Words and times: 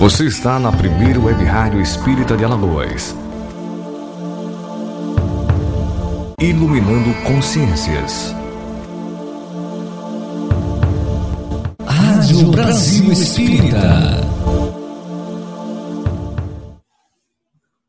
Você 0.00 0.24
está 0.24 0.58
na 0.58 0.72
primeira 0.72 1.20
web 1.20 1.44
rádio 1.44 1.78
espírita 1.78 2.34
de 2.34 2.42
Alagoas. 2.42 3.14
Iluminando 6.40 7.12
consciências. 7.26 8.32
Rádio 11.86 12.50
Brasil 12.50 13.12
Espírita. 13.12 13.76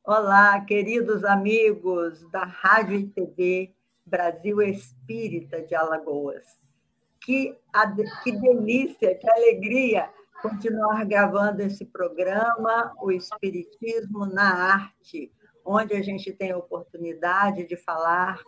Olá, 0.03 0.59
queridos 0.65 1.23
amigos 1.23 2.29
da 2.29 2.43
Rádio 2.43 2.99
e 2.99 3.07
TV 3.07 3.73
Brasil 4.05 4.61
Espírita 4.61 5.61
de 5.61 5.73
Alagoas. 5.73 6.43
Que, 7.21 7.57
que 8.21 8.31
delícia, 8.33 9.15
que 9.15 9.29
alegria 9.29 10.09
continuar 10.41 11.05
gravando 11.05 11.61
esse 11.61 11.85
programa, 11.85 12.93
O 12.99 13.11
Espiritismo 13.11 14.25
na 14.25 14.73
Arte, 14.73 15.31
onde 15.63 15.93
a 15.93 16.01
gente 16.01 16.33
tem 16.33 16.51
a 16.51 16.57
oportunidade 16.57 17.67
de 17.67 17.77
falar 17.77 18.41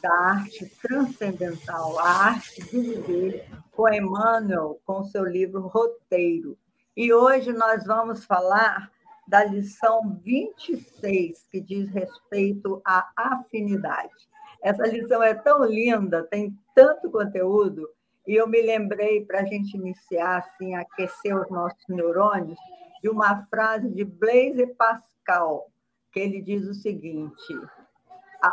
da 0.00 0.12
arte 0.12 0.66
transcendental, 0.80 1.98
a 1.98 2.08
arte 2.08 2.62
de 2.62 2.78
viver, 2.78 3.48
com 3.72 3.88
Emmanuel, 3.88 4.80
com 4.84 5.02
seu 5.02 5.24
livro 5.24 5.66
Roteiro. 5.66 6.56
E 6.96 7.12
hoje 7.12 7.52
nós 7.52 7.84
vamos 7.84 8.24
falar 8.24 8.92
da 9.26 9.42
lição 9.44 10.20
26, 10.22 11.48
que 11.50 11.60
diz 11.60 11.88
respeito 11.88 12.80
à 12.84 13.10
afinidade. 13.16 14.28
Essa 14.62 14.86
lição 14.86 15.22
é 15.22 15.34
tão 15.34 15.64
linda, 15.64 16.22
tem 16.22 16.56
tanto 16.74 17.10
conteúdo, 17.10 17.88
e 18.26 18.36
eu 18.36 18.46
me 18.46 18.62
lembrei, 18.62 19.24
para 19.24 19.40
a 19.40 19.44
gente 19.44 19.76
iniciar, 19.76 20.38
assim, 20.38 20.74
aquecer 20.74 21.36
os 21.36 21.50
nossos 21.50 21.82
neurônios, 21.88 22.58
de 23.00 23.08
uma 23.08 23.44
frase 23.46 23.88
de 23.90 24.04
Blaise 24.04 24.66
Pascal, 24.74 25.66
que 26.12 26.20
ele 26.20 26.40
diz 26.40 26.64
o 26.66 26.74
seguinte: 26.74 27.54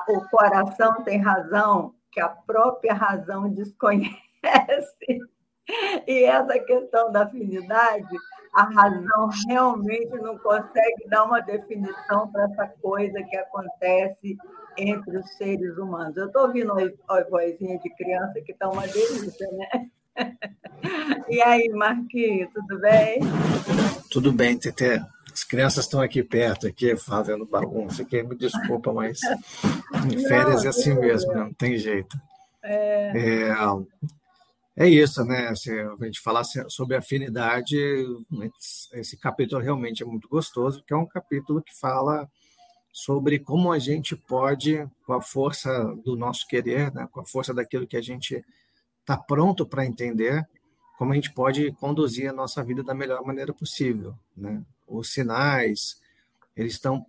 o 0.08 0.30
coração 0.30 1.04
tem 1.04 1.20
razão 1.20 1.94
que 2.12 2.20
a 2.20 2.30
própria 2.30 2.94
razão 2.94 3.50
desconhece. 3.50 4.20
E 6.08 6.24
essa 6.24 6.58
questão 6.58 7.12
da 7.12 7.26
afinidade, 7.26 8.18
a 8.54 8.64
razão 8.64 9.30
realmente 9.48 10.16
não 10.18 10.38
consegue 10.38 11.08
dar 11.08 11.26
uma 11.26 11.40
definição 11.40 12.32
para 12.32 12.46
essa 12.46 12.68
coisa 12.82 13.22
que 13.24 13.38
acontece 13.38 14.38
entre 14.78 15.18
os 15.18 15.30
seres 15.38 15.78
humanos. 15.78 16.18
Eu 16.18 16.28
estou 16.28 16.44
ouvindo 16.44 16.74
a 17.08 17.24
vozinha 17.24 17.78
de 17.80 17.90
criança 17.96 18.42
que 18.42 18.52
está 18.52 18.70
uma 18.70 18.88
delícia, 18.88 19.48
né? 19.52 19.90
E 21.30 21.42
aí, 21.42 21.70
Marquinhos, 21.70 22.50
tudo 22.54 22.80
bem? 22.80 23.20
Tudo 24.10 24.32
bem, 24.32 24.58
Tete. 24.58 25.02
As 25.32 25.44
crianças 25.44 25.86
estão 25.86 26.02
aqui 26.02 26.24
perto, 26.24 26.68
aqui 26.68 26.96
fazendo 26.98 27.46
bagunça, 27.46 28.02
aqui, 28.02 28.24
me 28.24 28.36
desculpa, 28.36 28.92
mas 28.92 29.20
em 30.12 30.18
férias 30.28 30.62
não, 30.62 30.66
é 30.66 30.68
assim 30.70 30.94
mesmo, 30.96 31.34
não 31.34 31.54
tem 31.54 31.78
jeito. 31.78 32.18
É... 32.64 33.48
é... 33.50 33.56
É 34.80 34.88
isso, 34.88 35.26
né? 35.26 35.54
Se 35.56 35.78
a 35.78 36.06
gente 36.06 36.22
falar 36.22 36.46
sobre 36.70 36.96
afinidade, 36.96 37.78
esse 38.94 39.18
capítulo 39.18 39.62
realmente 39.62 40.02
é 40.02 40.06
muito 40.06 40.30
gostoso, 40.30 40.80
porque 40.80 40.94
é 40.94 40.98
um 40.98 41.06
capítulo 41.06 41.62
que 41.62 41.78
fala 41.78 42.32
sobre 42.90 43.40
como 43.40 43.74
a 43.74 43.78
gente 43.78 44.16
pode, 44.16 44.88
com 45.06 45.12
a 45.12 45.22
força 45.22 45.70
do 46.06 46.16
nosso 46.16 46.48
querer, 46.48 46.94
né, 46.94 47.10
com 47.12 47.20
a 47.20 47.26
força 47.26 47.54
daquilo 47.54 47.86
que 47.86 47.98
a 47.98 48.02
gente 48.02 48.42
está 49.02 49.18
pronto 49.18 49.66
para 49.66 49.86
entender, 49.86 50.48
como 50.98 51.12
a 51.12 51.16
gente 51.16 51.34
pode 51.34 51.74
conduzir 51.74 52.30
a 52.30 52.34
nossa 52.34 52.64
vida 52.64 52.82
da 52.82 52.94
melhor 52.94 53.22
maneira 53.22 53.54
possível. 53.54 54.16
Né? 54.36 54.64
Os 54.88 55.12
sinais, 55.12 56.00
eles 56.56 56.76
estão, 56.76 57.06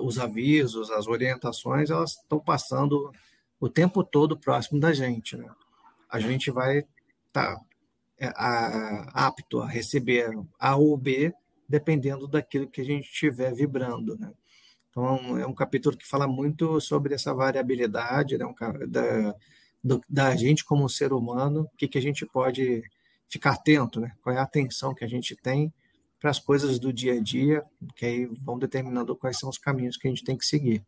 os 0.00 0.18
avisos, 0.18 0.90
as 0.90 1.06
orientações, 1.06 1.90
elas 1.90 2.12
estão 2.12 2.40
passando 2.40 3.12
o 3.60 3.68
tempo 3.68 4.02
todo 4.02 4.38
próximo 4.38 4.80
da 4.80 4.94
gente. 4.94 5.36
Né? 5.36 5.50
A 6.08 6.18
gente 6.18 6.50
vai 6.50 6.86
estar 7.30 7.56
tá, 7.56 7.60
é, 8.18 8.32
apto 9.14 9.60
a 9.60 9.66
receber 9.66 10.30
A 10.58 10.76
ou 10.76 10.96
B, 10.96 11.32
dependendo 11.68 12.28
daquilo 12.28 12.68
que 12.68 12.80
a 12.80 12.84
gente 12.84 13.04
estiver 13.04 13.54
vibrando. 13.54 14.18
Né? 14.18 14.30
Então, 14.90 15.38
é 15.38 15.46
um 15.46 15.54
capítulo 15.54 15.96
que 15.96 16.06
fala 16.06 16.26
muito 16.26 16.80
sobre 16.80 17.14
essa 17.14 17.32
variabilidade 17.32 18.36
né, 18.36 18.46
da, 18.88 19.34
do, 19.82 20.00
da 20.08 20.36
gente 20.36 20.64
como 20.64 20.88
ser 20.88 21.12
humano, 21.12 21.62
o 21.62 21.76
que, 21.76 21.88
que 21.88 21.98
a 21.98 22.02
gente 22.02 22.26
pode 22.26 22.82
ficar 23.28 23.52
atento, 23.52 24.00
né? 24.00 24.12
qual 24.20 24.34
é 24.34 24.38
a 24.38 24.42
atenção 24.42 24.94
que 24.94 25.04
a 25.04 25.08
gente 25.08 25.36
tem 25.36 25.72
para 26.18 26.30
as 26.30 26.38
coisas 26.38 26.78
do 26.78 26.92
dia 26.92 27.14
a 27.14 27.20
dia, 27.20 27.64
que 27.96 28.04
aí 28.04 28.26
vão 28.26 28.58
determinando 28.58 29.16
quais 29.16 29.38
são 29.38 29.48
os 29.48 29.56
caminhos 29.56 29.96
que 29.96 30.06
a 30.06 30.10
gente 30.10 30.24
tem 30.24 30.36
que 30.36 30.44
seguir. 30.44 30.84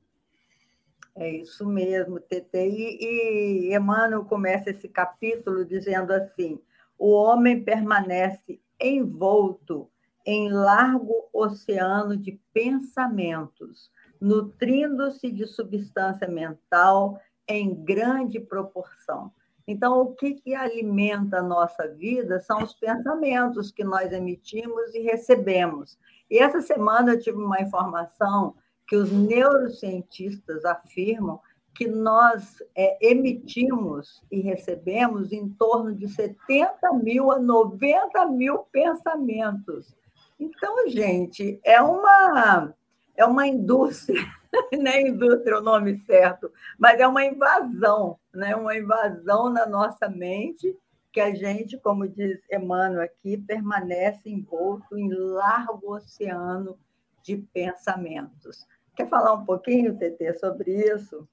É 1.14 1.28
isso 1.28 1.66
mesmo, 1.66 2.18
Tete. 2.18 2.58
E, 2.58 3.68
e 3.68 3.74
Emmanuel 3.74 4.24
começa 4.24 4.70
esse 4.70 4.88
capítulo 4.88 5.64
dizendo 5.64 6.12
assim: 6.12 6.60
o 6.98 7.10
homem 7.10 7.62
permanece 7.62 8.60
envolto 8.80 9.90
em 10.24 10.50
largo 10.50 11.28
oceano 11.32 12.16
de 12.16 12.40
pensamentos, 12.52 13.90
nutrindo-se 14.20 15.30
de 15.30 15.46
substância 15.46 16.28
mental 16.28 17.20
em 17.46 17.74
grande 17.74 18.40
proporção. 18.40 19.32
Então, 19.66 20.00
o 20.00 20.14
que, 20.14 20.34
que 20.34 20.54
alimenta 20.54 21.38
a 21.38 21.42
nossa 21.42 21.86
vida 21.88 22.40
são 22.40 22.62
os 22.62 22.74
pensamentos 22.74 23.70
que 23.70 23.84
nós 23.84 24.12
emitimos 24.12 24.94
e 24.94 25.00
recebemos. 25.00 25.98
E 26.30 26.38
essa 26.38 26.60
semana 26.60 27.12
eu 27.12 27.20
tive 27.20 27.38
uma 27.38 27.60
informação 27.60 28.54
que 28.86 28.96
os 28.96 29.10
neurocientistas 29.10 30.64
afirmam 30.64 31.40
que 31.74 31.86
nós 31.86 32.62
é, 32.76 32.98
emitimos 33.00 34.22
e 34.30 34.40
recebemos 34.40 35.32
em 35.32 35.48
torno 35.48 35.94
de 35.94 36.08
70 36.08 36.92
mil 36.94 37.30
a 37.32 37.38
90 37.38 38.26
mil 38.26 38.58
pensamentos. 38.70 39.94
Então, 40.38 40.88
gente, 40.88 41.58
é 41.64 41.80
uma, 41.80 42.74
é 43.16 43.24
uma 43.24 43.46
indústria, 43.46 44.22
nem 44.72 45.08
indústria 45.08 45.54
é 45.54 45.58
o 45.58 45.62
nome 45.62 45.96
certo, 45.98 46.52
mas 46.78 47.00
é 47.00 47.06
uma 47.06 47.24
invasão, 47.24 48.18
né? 48.34 48.54
uma 48.54 48.76
invasão 48.76 49.48
na 49.48 49.66
nossa 49.66 50.08
mente 50.08 50.76
que 51.12 51.20
a 51.20 51.34
gente, 51.34 51.78
como 51.78 52.08
diz 52.08 52.40
Emmanuel 52.50 53.02
aqui, 53.02 53.36
permanece 53.36 54.30
envolto 54.30 54.96
em 54.96 55.12
largo 55.12 55.94
oceano 55.94 56.78
de 57.22 57.36
pensamentos. 57.52 58.66
Quer 58.96 59.08
falar 59.08 59.34
um 59.34 59.44
pouquinho, 59.44 59.96
TT, 59.96 60.38
sobre 60.38 60.92
isso? 60.92 61.26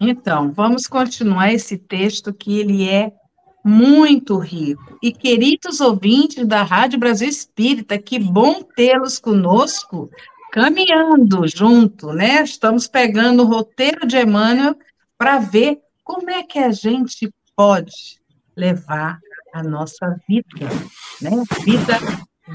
Então, 0.00 0.50
vamos 0.50 0.86
continuar 0.86 1.52
esse 1.52 1.76
texto 1.76 2.32
que 2.32 2.58
ele 2.58 2.88
é 2.88 3.12
muito 3.64 4.38
rico. 4.38 4.98
E 5.02 5.12
queridos 5.12 5.80
ouvintes 5.80 6.46
da 6.46 6.62
Rádio 6.62 6.98
Brasil 6.98 7.28
Espírita, 7.28 7.98
que 7.98 8.18
bom 8.18 8.62
tê-los 8.62 9.18
conosco, 9.18 10.10
caminhando 10.52 11.46
junto, 11.46 12.12
né? 12.12 12.42
Estamos 12.42 12.86
pegando 12.88 13.42
o 13.42 13.46
roteiro 13.46 14.06
de 14.06 14.18
Emmanuel 14.18 14.74
para 15.18 15.38
ver 15.38 15.78
como 16.02 16.30
é 16.30 16.42
que 16.42 16.58
a 16.58 16.72
gente 16.72 17.32
pode 17.54 18.20
levar 18.56 19.18
a 19.52 19.62
nossa 19.62 20.16
vida, 20.28 20.68
né? 21.20 21.30
Vida, 21.62 21.98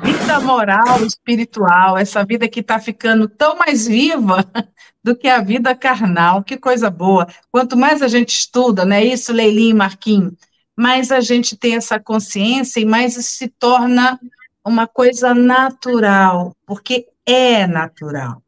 vida 0.03 0.39
moral, 0.39 1.05
espiritual, 1.05 1.97
essa 1.97 2.23
vida 2.23 2.47
que 2.47 2.59
está 2.59 2.79
ficando 2.79 3.27
tão 3.27 3.57
mais 3.57 3.87
viva 3.87 4.45
do 5.03 5.15
que 5.15 5.27
a 5.27 5.41
vida 5.41 5.75
carnal. 5.75 6.43
Que 6.43 6.57
coisa 6.57 6.89
boa! 6.89 7.27
Quanto 7.51 7.77
mais 7.77 8.01
a 8.01 8.07
gente 8.07 8.29
estuda, 8.29 8.85
né? 8.85 9.03
Isso, 9.03 9.31
Leilinho 9.31 9.71
e 9.71 9.73
Marquinhos, 9.73 10.33
mais 10.75 11.11
a 11.11 11.21
gente 11.21 11.55
tem 11.55 11.75
essa 11.75 11.99
consciência 11.99 12.79
e 12.79 12.85
mais 12.85 13.15
isso 13.15 13.31
se 13.31 13.47
torna 13.47 14.19
uma 14.63 14.87
coisa 14.87 15.33
natural, 15.33 16.55
porque 16.65 17.07
é 17.25 17.67
natural. 17.67 18.41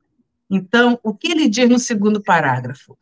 Então, 0.49 0.99
o 1.03 1.13
que 1.13 1.31
ele 1.31 1.47
diz 1.47 1.69
no 1.69 1.79
segundo 1.79 2.21
parágrafo? 2.21 2.97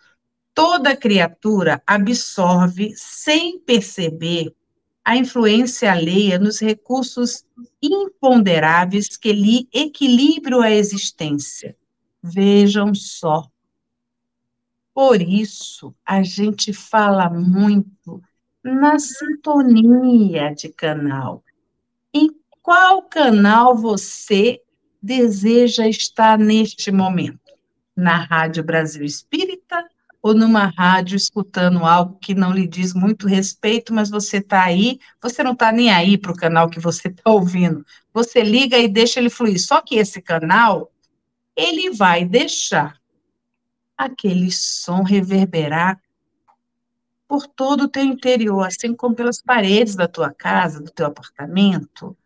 Toda 0.53 0.95
criatura 0.95 1.81
absorve, 1.85 2.93
sem 2.95 3.59
perceber, 3.59 4.53
a 5.05 5.15
influência 5.15 5.91
alheia 5.91 6.39
nos 6.39 6.59
recursos 6.59 7.45
imponderáveis 7.79 9.15
que 9.15 9.31
lhe 9.31 9.69
equilibram 9.71 10.61
a 10.61 10.71
existência. 10.71 11.77
Vejam 12.23 12.95
só. 12.95 13.47
Por 14.95 15.21
isso, 15.21 15.93
a 16.03 16.23
gente 16.23 16.73
fala 16.73 17.29
muito 17.29 18.19
na 18.63 18.97
sintonia 18.97 20.55
de 20.55 20.69
canal. 20.69 21.43
Em 22.11 22.29
qual 22.63 23.03
canal 23.03 23.77
você 23.77 24.59
deseja 24.99 25.87
estar 25.87 26.39
neste 26.39 26.91
momento? 26.91 27.53
Na 27.95 28.17
Rádio 28.17 28.63
Brasil 28.63 29.05
Espírita 29.05 29.87
ou 30.25 30.33
numa 30.33 30.65
rádio 30.65 31.15
escutando 31.15 31.85
algo 31.85 32.17
que 32.19 32.33
não 32.33 32.51
lhe 32.51 32.65
diz 32.65 32.95
muito 32.95 33.27
respeito, 33.27 33.93
mas 33.93 34.09
você 34.09 34.37
está 34.37 34.63
aí, 34.63 34.99
você 35.21 35.43
não 35.43 35.51
está 35.51 35.71
nem 35.71 35.91
aí 35.91 36.17
para 36.17 36.31
o 36.31 36.35
canal 36.35 36.67
que 36.67 36.79
você 36.79 37.09
está 37.09 37.29
ouvindo. 37.29 37.85
Você 38.11 38.41
liga 38.41 38.75
e 38.75 38.87
deixa 38.87 39.19
ele 39.19 39.29
fluir. 39.29 39.61
Só 39.61 39.81
que 39.81 39.97
esse 39.97 40.19
canal, 40.23 40.91
ele 41.55 41.91
vai 41.91 42.25
deixar 42.25 42.99
aquele 43.95 44.51
som 44.51 45.03
reverberar 45.03 46.01
por 47.27 47.45
todo 47.45 47.81
o 47.81 47.87
teu 47.87 48.03
interior, 48.03 48.65
assim 48.65 48.95
como 48.95 49.13
pelas 49.13 49.39
paredes 49.39 49.93
da 49.93 50.07
tua 50.07 50.33
casa, 50.33 50.81
do 50.81 50.89
teu 50.89 51.05
apartamento, 51.05 52.17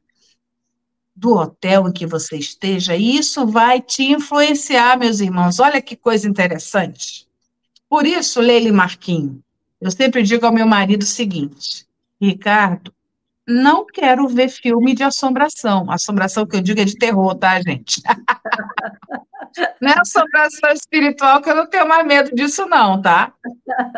do 1.14 1.36
hotel 1.36 1.90
em 1.90 1.92
que 1.92 2.06
você 2.06 2.38
esteja, 2.38 2.96
e 2.96 3.18
isso 3.18 3.46
vai 3.46 3.82
te 3.82 4.04
influenciar, 4.04 4.98
meus 4.98 5.20
irmãos. 5.20 5.60
Olha 5.60 5.82
que 5.82 5.98
coisa 5.98 6.30
interessante. 6.30 7.29
Por 7.90 8.06
isso, 8.06 8.40
Leila 8.40 8.68
e 8.68 8.72
Marquinho, 8.72 9.44
eu 9.82 9.90
sempre 9.90 10.22
digo 10.22 10.46
ao 10.46 10.54
meu 10.54 10.68
marido 10.68 11.02
o 11.02 11.08
seguinte: 11.08 11.88
Ricardo, 12.22 12.94
não 13.48 13.86
quero 13.86 14.28
ver 14.28 14.50
filme 14.50 14.94
de 14.94 15.04
assombração. 15.04 15.90
Assombração 15.90 16.46
que 16.46 16.56
eu 16.56 16.62
digo 16.62 16.80
é 16.80 16.86
de 16.86 16.96
terror, 16.96 17.34
tá, 17.34 17.60
gente? 17.62 18.04
não 19.82 19.92
é 19.92 20.00
assombração 20.00 20.72
espiritual, 20.72 21.42
que 21.42 21.50
eu 21.50 21.56
não 21.56 21.68
tenho 21.68 21.88
mais 21.88 22.06
medo 22.06 22.36
disso, 22.36 22.68
não, 22.68 23.02
tá? 23.02 23.34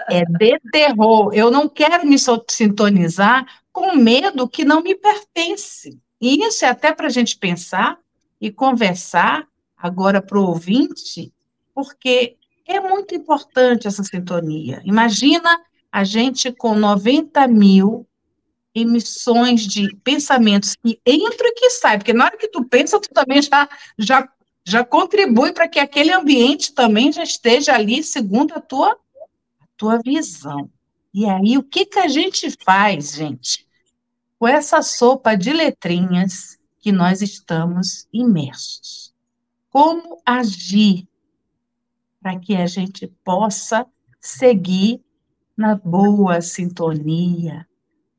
É 0.09 0.23
de 0.23 0.57
terror. 0.71 1.33
Eu 1.33 1.51
não 1.51 1.67
quero 1.67 2.07
me 2.07 2.17
sintonizar 2.49 3.45
com 3.73 3.95
medo 3.95 4.47
que 4.47 4.63
não 4.63 4.81
me 4.81 4.95
pertence. 4.95 5.99
E 6.21 6.45
isso 6.45 6.63
é 6.63 6.69
até 6.69 6.93
para 6.93 7.07
a 7.07 7.11
gente 7.11 7.37
pensar 7.37 7.97
e 8.39 8.51
conversar 8.51 9.45
agora 9.77 10.21
para 10.21 10.39
o 10.39 10.45
ouvinte, 10.45 11.33
porque 11.73 12.37
é 12.65 12.79
muito 12.79 13.15
importante 13.15 13.87
essa 13.87 14.03
sintonia. 14.03 14.81
Imagina 14.85 15.59
a 15.91 16.03
gente 16.03 16.51
com 16.51 16.75
90 16.75 17.47
mil 17.47 18.07
emissões 18.73 19.61
de 19.61 19.93
pensamentos 19.97 20.75
que 20.75 20.99
entram 21.05 21.49
e 21.49 21.53
que 21.53 21.69
saem, 21.69 21.97
porque 21.97 22.13
na 22.13 22.25
hora 22.25 22.37
que 22.37 22.47
tu 22.47 22.63
pensa, 22.63 22.99
tu 22.99 23.09
também 23.13 23.41
já, 23.41 23.67
já, 23.97 24.29
já 24.63 24.83
contribui 24.85 25.51
para 25.51 25.67
que 25.67 25.79
aquele 25.79 26.11
ambiente 26.11 26.73
também 26.73 27.11
já 27.11 27.23
esteja 27.23 27.73
ali 27.73 28.01
segundo 28.01 28.53
a 28.53 28.61
tua, 28.61 28.91
a 28.91 29.65
tua 29.75 29.99
visão. 29.99 30.69
E 31.13 31.25
aí, 31.29 31.57
o 31.57 31.63
que, 31.63 31.85
que 31.85 31.99
a 31.99 32.07
gente 32.07 32.49
faz, 32.63 33.11
gente, 33.11 33.67
com 34.39 34.47
essa 34.47 34.81
sopa 34.81 35.35
de 35.35 35.51
letrinhas 35.51 36.57
que 36.79 36.91
nós 36.91 37.21
estamos 37.21 38.07
imersos? 38.13 39.13
Como 39.69 40.21
agir 40.25 41.07
para 42.21 42.39
que 42.39 42.55
a 42.55 42.67
gente 42.67 43.07
possa 43.23 43.85
seguir 44.19 45.01
na 45.57 45.75
boa 45.75 46.39
sintonia, 46.39 47.67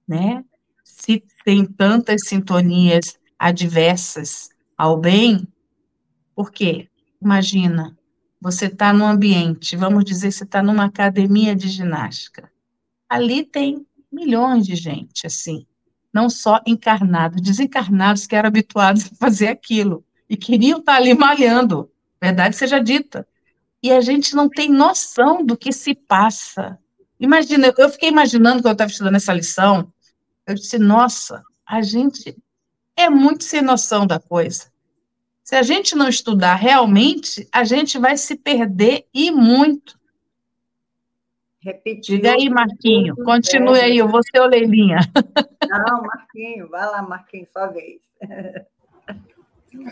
né? 0.06 0.44
Se 0.84 1.22
tem 1.44 1.64
tantas 1.64 2.22
sintonias 2.26 3.19
adversas 3.38 4.50
ao 4.76 4.96
bem, 4.99 5.46
porque 6.34 6.88
imagina, 7.20 7.96
você 8.40 8.66
está 8.66 8.93
num 8.93 9.06
ambiente, 9.06 9.76
vamos 9.76 10.05
dizer, 10.05 10.32
você 10.32 10.43
está 10.43 10.62
numa 10.62 10.87
academia 10.87 11.55
de 11.55 11.69
ginástica. 11.69 12.50
Ali 13.08 13.44
tem 13.44 13.87
milhões 14.10 14.66
de 14.66 14.75
gente, 14.75 15.26
assim, 15.26 15.64
não 16.12 16.28
só 16.28 16.60
encarnados, 16.66 17.40
desencarnados 17.40 18.26
que 18.26 18.34
eram 18.34 18.48
habituados 18.48 19.06
a 19.06 19.14
fazer 19.14 19.48
aquilo 19.48 20.05
e 20.28 20.37
queriam 20.37 20.81
estar 20.81 20.93
tá 20.93 20.98
ali 20.98 21.14
malhando, 21.14 21.90
verdade 22.20 22.56
seja 22.56 22.81
dita 22.81 23.26
e 23.82 23.90
a 23.90 24.00
gente 24.00 24.34
não 24.34 24.49
tem 24.49 24.70
noção 24.70 25.44
do 25.44 25.56
que 25.56 25.73
se 25.73 25.94
passa. 25.94 26.79
Imagina, 27.19 27.73
eu 27.76 27.88
fiquei 27.88 28.08
imaginando 28.08 28.62
quando 28.62 28.67
eu 28.69 28.73
estava 28.73 28.90
estudando 28.90 29.17
essa 29.17 29.32
lição, 29.32 29.93
eu 30.46 30.55
disse, 30.55 30.79
nossa, 30.79 31.43
a 31.67 31.82
gente 31.82 32.37
é 32.96 33.08
muito 33.11 33.44
sem 33.44 33.62
noção 33.62 34.06
da 34.06 34.20
coisa. 34.20 34.70
Se 35.43 35.56
a 35.56 35.62
gente 35.62 35.96
não 35.96 36.08
estudar 36.08 36.55
realmente, 36.55 37.49
a 37.52 37.64
gente 37.64 37.99
vai 37.99 38.17
se 38.17 38.37
perder 38.37 39.06
e 39.12 39.31
muito. 39.31 39.99
Repetiu. 41.61 42.17
Diga 42.17 42.32
aí, 42.32 42.49
Marquinho, 42.49 43.14
continue 43.17 43.81
aí, 43.81 43.99
eu 43.99 44.08
vou 44.08 44.20
ser 44.23 44.40
o 44.40 44.46
Leilinha. 44.46 44.99
Não, 45.69 46.02
Marquinho, 46.02 46.69
vai 46.69 46.87
lá, 46.87 47.02
Marquinho, 47.02 47.46
sua 47.52 47.67
vez. 47.69 48.00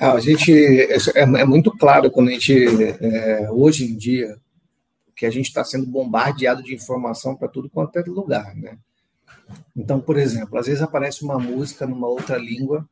A 0.01 0.21
gente 0.21 0.53
é, 0.53 1.21
é, 1.21 1.45
muito 1.45 1.71
claro 1.77 2.11
quando 2.11 2.29
a 2.29 2.33
gente 2.33 2.55
é, 3.01 3.51
hoje 3.51 3.85
em 3.85 3.97
dia 3.97 4.37
que 5.17 5.27
a 5.27 5.31
gente 5.31 5.47
está 5.47 5.63
sendo 5.63 5.87
bombardeado 5.87 6.63
de 6.63 6.75
informação 6.75 7.37
para 7.37 7.49
tudo 7.49 7.69
quanto 7.69 7.99
é 7.99 8.03
lugar, 8.03 8.55
né? 8.57 8.79
Então, 9.77 10.01
por 10.01 10.17
exemplo, 10.17 10.59
às 10.59 10.67
vezes 10.67 10.83
aparece 10.83 11.23
uma 11.23 11.39
música 11.39 11.87
numa 11.87 12.09
outra 12.09 12.39
língua 12.39 12.89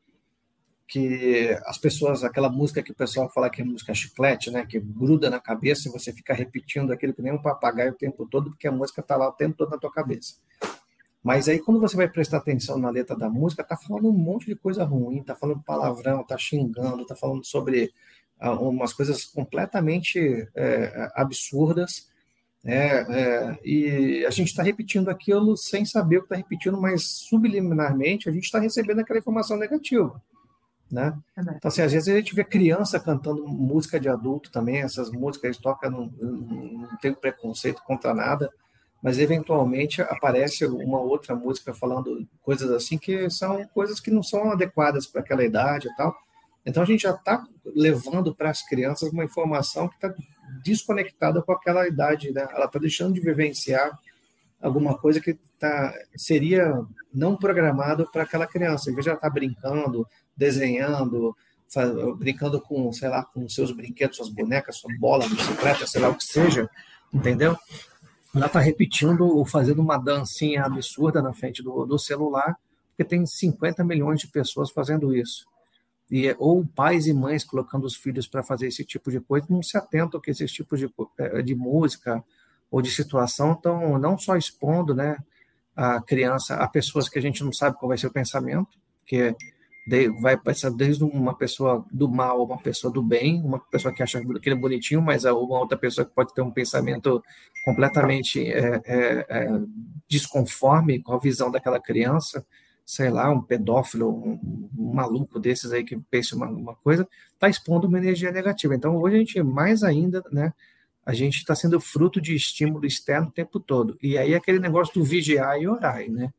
que 0.87 1.50
as 1.67 1.76
pessoas, 1.76 2.25
aquela 2.25 2.49
música 2.49 2.82
que 2.82 2.93
o 2.93 2.94
pessoal 2.94 3.31
fala 3.31 3.50
que 3.50 3.61
é 3.61 3.64
música 3.64 3.94
chiclete, 3.94 4.50
né, 4.50 4.64
que 4.64 4.81
gruda 4.81 5.29
na 5.29 5.38
cabeça 5.38 5.87
e 5.87 5.93
você 5.93 6.12
fica 6.12 6.32
repetindo 6.32 6.90
aquilo 6.90 7.12
que 7.12 7.20
nem 7.20 7.32
um 7.32 7.43
papagaio 7.43 7.93
o 7.93 7.96
tempo 7.96 8.26
todo, 8.26 8.50
porque 8.50 8.67
a 8.67 8.73
música 8.73 9.02
está 9.02 9.14
lá 9.14 9.29
o 9.29 9.32
tempo 9.32 9.55
todo 9.56 9.70
na 9.70 9.79
tua 9.79 9.93
cabeça. 9.93 10.37
Mas 11.23 11.49
aí, 11.49 11.59
quando 11.59 11.81
você 11.81 11.97
vai 11.97 12.09
prestar 12.09 12.38
atenção 12.38 12.79
na 12.79 12.91
letra 12.91 13.17
da 13.17 13.29
música, 13.29 13.65
tá 13.65 13.76
falando 13.76 14.09
um 14.09 14.12
monte 14.12 14.47
de 14.47 14.55
coisa 14.55 14.85
ruim, 14.85 15.23
tá 15.23 15.35
falando 15.35 15.62
palavrão, 15.62 16.25
tá 16.25 16.38
xingando, 16.38 17.05
tá 17.05 17.17
falando 17.17 17.44
sobre 17.44 17.93
uh, 18.41 18.69
umas 18.69 18.93
coisas 18.93 19.25
completamente 19.25 20.49
é, 20.55 21.11
absurdas. 21.15 22.09
É, 22.65 23.06
é, 23.09 23.59
e 23.65 24.25
a 24.26 24.31
gente 24.31 24.49
está 24.49 24.62
repetindo 24.62 25.09
aquilo 25.09 25.56
sem 25.56 25.85
saber 25.85 26.19
o 26.19 26.20
que 26.20 26.26
está 26.26 26.37
repetindo, 26.37 26.81
mas 26.81 27.05
subliminarmente 27.05 28.29
a 28.29 28.32
gente 28.32 28.44
está 28.44 28.59
recebendo 28.59 29.00
aquela 29.00 29.19
informação 29.19 29.56
negativa. 29.56 30.21
Né? 30.91 31.17
Então, 31.37 31.69
assim, 31.69 31.82
às 31.82 31.93
vezes 31.93 32.09
a 32.09 32.17
gente 32.17 32.35
vê 32.35 32.43
criança 32.43 32.99
cantando 32.99 33.47
música 33.47 34.00
de 34.00 34.09
adulto 34.09 34.50
também, 34.50 34.81
essas 34.81 35.11
músicas 35.11 35.59
tocam, 35.59 35.91
não, 35.91 36.06
não 36.06 36.97
tem 36.97 37.12
preconceito 37.12 37.82
contra 37.85 38.14
nada, 38.14 38.50
mas 39.03 39.19
eventualmente 39.19 40.03
aparece 40.03 40.67
uma 40.67 41.00
outra 41.00 41.35
música 41.35 41.73
falando 41.73 42.27
coisas 42.43 42.71
assim 42.71 42.99
que 42.99 43.31
são 43.31 43.65
coisas 43.69 44.00
que 44.00 44.11
não 44.11 44.23
são 44.23 44.50
adequadas 44.50 45.06
para 45.06 45.21
aquela 45.21 45.45
idade 45.45 45.89
e 45.89 45.97
tal. 45.97 46.15
Então 46.67 46.83
a 46.83 46.87
gente 46.87 47.03
já 47.03 47.12
está 47.12 47.45
levando 47.65 48.35
para 48.35 48.50
as 48.50 48.62
crianças 48.67 49.12
uma 49.12 49.25
informação 49.25 49.89
que 49.89 49.95
está 49.95 50.12
desconectada 50.62 51.41
com 51.43 51.53
aquela 51.53 51.87
idade, 51.87 52.33
né? 52.33 52.47
Ela 52.53 52.67
está 52.67 52.79
deixando 52.79 53.15
de 53.15 53.21
vivenciar 53.21 53.97
alguma 54.61 54.99
coisa 54.99 55.21
que 55.21 55.35
tá, 55.59 55.95
seria 56.17 56.75
não 57.15 57.37
programado 57.37 58.11
para 58.11 58.25
aquela 58.25 58.47
criança. 58.47 58.91
Em 58.91 58.95
vez 58.95 59.05
de 59.05 59.11
ela 59.11 59.19
estar 59.19 59.29
tá 59.29 59.35
brincando, 59.35 60.06
desenhando, 60.37 61.37
brincando 62.17 62.61
com, 62.61 62.93
sei 62.93 63.09
lá, 63.09 63.25
com 63.25 63.49
seus 63.49 63.71
brinquedos, 63.71 64.17
suas 64.17 64.28
bonecas, 64.28 64.76
sua 64.76 64.90
bola, 64.99 65.28
bicicleta, 65.28 65.87
sei 65.87 66.00
lá 66.00 66.09
o 66.09 66.17
que 66.17 66.25
seja, 66.25 66.69
entendeu? 67.12 67.57
Ela 68.35 68.47
está 68.47 68.61
repetindo 68.61 69.26
ou 69.26 69.44
fazendo 69.44 69.80
uma 69.80 69.97
dancinha 69.97 70.64
absurda 70.64 71.23
na 71.23 71.32
frente 71.32 71.62
do, 71.62 71.87
do 71.87 71.99
celular, 71.99 72.56
porque 72.90 73.04
tem 73.04 73.25
50 73.25 73.82
milhões 73.85 74.20
de 74.20 74.28
pessoas 74.28 74.70
fazendo 74.70 75.14
isso. 75.14 75.47
E, 76.11 76.35
ou 76.38 76.66
pais 76.66 77.06
e 77.06 77.12
mães 77.12 77.44
colocando 77.44 77.85
os 77.85 77.94
filhos 77.94 78.26
para 78.26 78.42
fazer 78.42 78.66
esse 78.66 78.85
tipo 78.85 79.11
de 79.11 79.20
coisa, 79.20 79.47
não 79.49 79.62
se 79.62 79.76
atentam 79.76 80.20
que 80.20 80.30
esses 80.30 80.50
tipos 80.50 80.78
de, 80.78 80.90
eh, 81.18 81.42
de 81.42 81.54
música 81.54 82.25
ou 82.70 82.80
de 82.80 82.90
situação 82.90 83.52
estão 83.52 83.99
não 83.99 84.16
só 84.16 84.37
expondo 84.37 84.94
né, 84.94 85.18
a 85.76 86.00
criança 86.00 86.56
a 86.56 86.66
pessoas 86.66 87.08
que 87.08 87.18
a 87.18 87.23
gente 87.23 87.44
não 87.44 87.52
sabe 87.52 87.76
qual 87.76 87.88
vai 87.88 87.99
ser 87.99 88.06
o 88.06 88.12
pensamento, 88.12 88.78
que 89.06 89.35
vai 90.21 90.37
passar 90.37 90.71
desde 90.71 91.02
uma 91.04 91.35
pessoa 91.35 91.85
do 91.90 92.09
mal 92.09 92.40
a 92.40 92.45
uma 92.45 92.59
pessoa 92.59 92.92
do 92.92 93.02
bem, 93.02 93.42
uma 93.42 93.59
pessoa 93.59 93.92
que 93.92 94.02
acha 94.02 94.18
aquele 94.18 94.54
bonitinho, 94.54 95.00
mas 95.00 95.25
uma 95.25 95.59
outra 95.59 95.78
pessoa 95.78 96.04
que 96.04 96.14
pode 96.14 96.35
ter 96.35 96.42
um 96.42 96.50
pensamento 96.50 97.23
completamente 97.64 98.50
é, 98.50 98.83
é, 98.85 99.26
é, 99.28 99.49
desconforme 100.09 101.02
com 101.02 101.12
a 101.14 101.18
visão 101.18 101.50
daquela 101.50 101.80
criança, 101.80 102.45
sei 102.85 103.11
lá, 103.11 103.30
um 103.30 103.42
pedófilo, 103.42 104.09
um, 104.11 104.68
um 104.78 104.92
maluco 104.92 105.38
desses 105.38 105.73
aí 105.73 105.85
que 105.85 105.99
pensa 106.11 106.37
uma, 106.37 106.49
uma 106.49 106.75
coisa, 106.76 107.07
está 107.33 107.49
expondo 107.49 107.87
uma 107.87 107.99
energia 107.99 108.33
negativa. 108.33 108.75
Então, 108.75 108.97
hoje 108.97 109.16
a 109.16 109.18
gente, 109.18 109.42
mais 109.42 109.83
ainda, 109.83 110.23
né, 110.33 110.52
a 111.04 111.14
gente 111.14 111.38
está 111.38 111.54
sendo 111.54 111.80
fruto 111.80 112.21
de 112.21 112.35
estímulo 112.35 112.85
externo 112.85 113.28
o 113.28 113.33
tempo 113.33 113.59
todo. 113.59 113.97
E 114.02 114.18
aí 114.18 114.35
aquele 114.35 114.59
negócio 114.59 114.92
do 114.95 115.04
vigiar 115.04 115.59
e 115.59 115.66
orar, 115.66 116.07
né? 116.11 116.30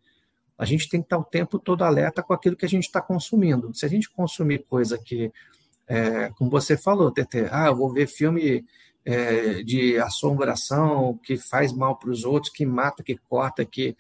A 0.60 0.66
gente 0.66 0.90
tem 0.90 1.00
que 1.00 1.06
estar 1.06 1.18
o 1.18 1.24
tempo 1.24 1.58
todo 1.58 1.86
alerta 1.86 2.22
com 2.22 2.34
aquilo 2.34 2.58
que 2.58 2.66
a 2.66 2.70
gente 2.70 2.84
está 2.84 3.02
consumindo. 3.02 3.74
Se 3.74 3.86
a 3.86 3.90
gente 3.90 4.10
consumir 4.10 4.66
coisa 4.70 4.98
que, 4.98 5.32
é, 5.88 6.30
como 6.38 6.52
você 6.52 6.76
falou, 6.76 7.10
Tete, 7.12 7.46
ah, 7.50 7.68
eu 7.68 7.76
vou 7.78 7.94
ver 7.94 8.08
filme 8.08 8.66
é, 9.06 9.64
de 9.64 9.98
assombração 9.98 11.18
que 11.24 11.38
faz 11.38 11.72
mal 11.72 11.98
para 11.98 12.10
os 12.10 12.26
outros, 12.26 12.52
que 12.52 12.66
mata, 12.66 13.02
que 13.02 13.16
corta, 13.30 13.64
que, 13.64 13.96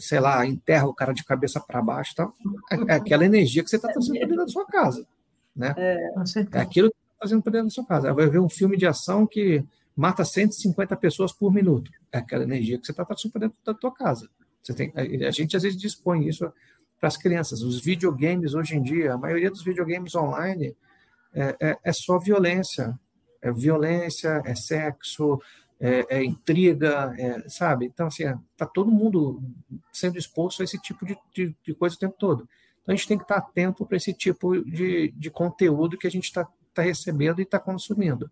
sei 0.00 0.20
lá, 0.20 0.44
enterra 0.44 0.86
o 0.86 0.92
cara 0.92 1.14
de 1.14 1.24
cabeça 1.24 1.58
para 1.58 1.80
baixo, 1.80 2.14
tá? 2.14 2.30
é, 2.86 2.92
aquela 2.92 3.24
energia 3.24 3.64
que 3.64 3.70
você 3.70 3.76
está 3.76 3.90
trazendo 3.90 4.18
para 4.18 4.28
dentro 4.28 4.44
da 4.44 4.52
sua 4.52 4.66
casa. 4.66 5.06
Né? 5.56 5.74
É, 5.78 6.10
é 6.52 6.60
aquilo 6.60 6.90
que 6.90 6.96
está 6.96 7.20
trazendo 7.20 7.42
para 7.42 7.52
dentro 7.52 7.68
da 7.68 7.72
sua 7.72 7.86
casa. 7.86 8.12
Vai 8.12 8.28
ver 8.28 8.38
um 8.38 8.50
filme 8.50 8.76
de 8.76 8.86
ação 8.86 9.26
que 9.26 9.64
mata 9.96 10.26
150 10.26 10.94
pessoas 10.96 11.32
por 11.32 11.50
minuto. 11.50 11.90
É 12.12 12.18
aquela 12.18 12.44
energia 12.44 12.78
que 12.78 12.84
você 12.84 12.92
está 12.92 13.02
transferindo 13.02 13.38
dentro 13.38 13.56
da 13.64 13.72
tua 13.72 13.94
casa. 13.94 14.28
Tem, 14.72 14.92
a 14.94 15.30
gente 15.30 15.56
às 15.56 15.62
vezes 15.62 15.78
dispõe 15.78 16.26
isso 16.28 16.50
para 16.98 17.08
as 17.08 17.16
crianças. 17.16 17.62
Os 17.62 17.80
videogames 17.80 18.54
hoje 18.54 18.76
em 18.76 18.82
dia, 18.82 19.14
a 19.14 19.18
maioria 19.18 19.50
dos 19.50 19.62
videogames 19.62 20.14
online 20.14 20.74
é, 21.34 21.56
é, 21.60 21.78
é 21.84 21.92
só 21.92 22.18
violência. 22.18 22.98
É 23.42 23.52
violência, 23.52 24.40
é 24.46 24.54
sexo, 24.54 25.38
é, 25.78 26.06
é 26.08 26.24
intriga, 26.24 27.14
é, 27.18 27.46
sabe? 27.46 27.84
Então, 27.84 28.06
assim, 28.06 28.24
está 28.52 28.64
todo 28.64 28.90
mundo 28.90 29.42
sendo 29.92 30.16
exposto 30.16 30.62
a 30.62 30.64
esse 30.64 30.78
tipo 30.78 31.04
de, 31.04 31.14
de, 31.34 31.54
de, 31.62 31.74
coisa 31.74 31.94
o 31.94 31.98
tempo 31.98 32.14
todo. 32.18 32.48
Então, 32.82 32.94
a 32.94 32.96
gente 32.96 33.06
tem 33.06 33.18
que 33.18 33.24
estar 33.24 33.36
atento 33.36 33.84
para 33.84 33.98
esse 33.98 34.14
tipo 34.14 34.62
de, 34.64 35.12
de 35.14 35.30
conteúdo 35.30 35.98
que 35.98 36.06
a 36.06 36.10
gente 36.10 36.24
está 36.24 36.48
tá 36.72 36.80
recebendo 36.80 37.40
e 37.40 37.42
está 37.42 37.58
consumindo. 37.58 38.30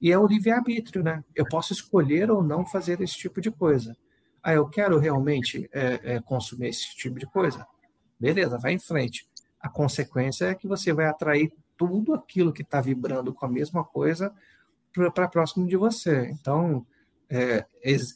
E 0.00 0.12
é 0.12 0.18
o 0.18 0.26
livre-arbítrio, 0.26 1.02
né? 1.02 1.24
Eu 1.34 1.46
posso 1.48 1.72
escolher 1.72 2.30
ou 2.30 2.42
não 2.42 2.66
fazer 2.66 3.00
esse 3.00 3.16
tipo 3.16 3.40
de 3.40 3.50
coisa. 3.50 3.96
Ah, 4.42 4.54
eu 4.54 4.68
quero 4.68 4.98
realmente 4.98 5.68
é, 5.72 6.14
é, 6.14 6.20
consumir 6.20 6.68
esse 6.68 6.96
tipo 6.96 7.18
de 7.18 7.26
coisa? 7.26 7.66
Beleza, 8.18 8.58
vai 8.58 8.72
em 8.72 8.78
frente. 8.78 9.26
A 9.60 9.68
consequência 9.68 10.46
é 10.46 10.54
que 10.54 10.66
você 10.66 10.92
vai 10.92 11.06
atrair 11.06 11.52
tudo 11.76 12.14
aquilo 12.14 12.52
que 12.52 12.62
está 12.62 12.80
vibrando 12.80 13.32
com 13.32 13.46
a 13.46 13.48
mesma 13.48 13.84
coisa 13.84 14.34
para 15.14 15.28
próximo 15.28 15.66
de 15.66 15.76
você. 15.76 16.28
Então, 16.30 16.84
é, 17.30 17.64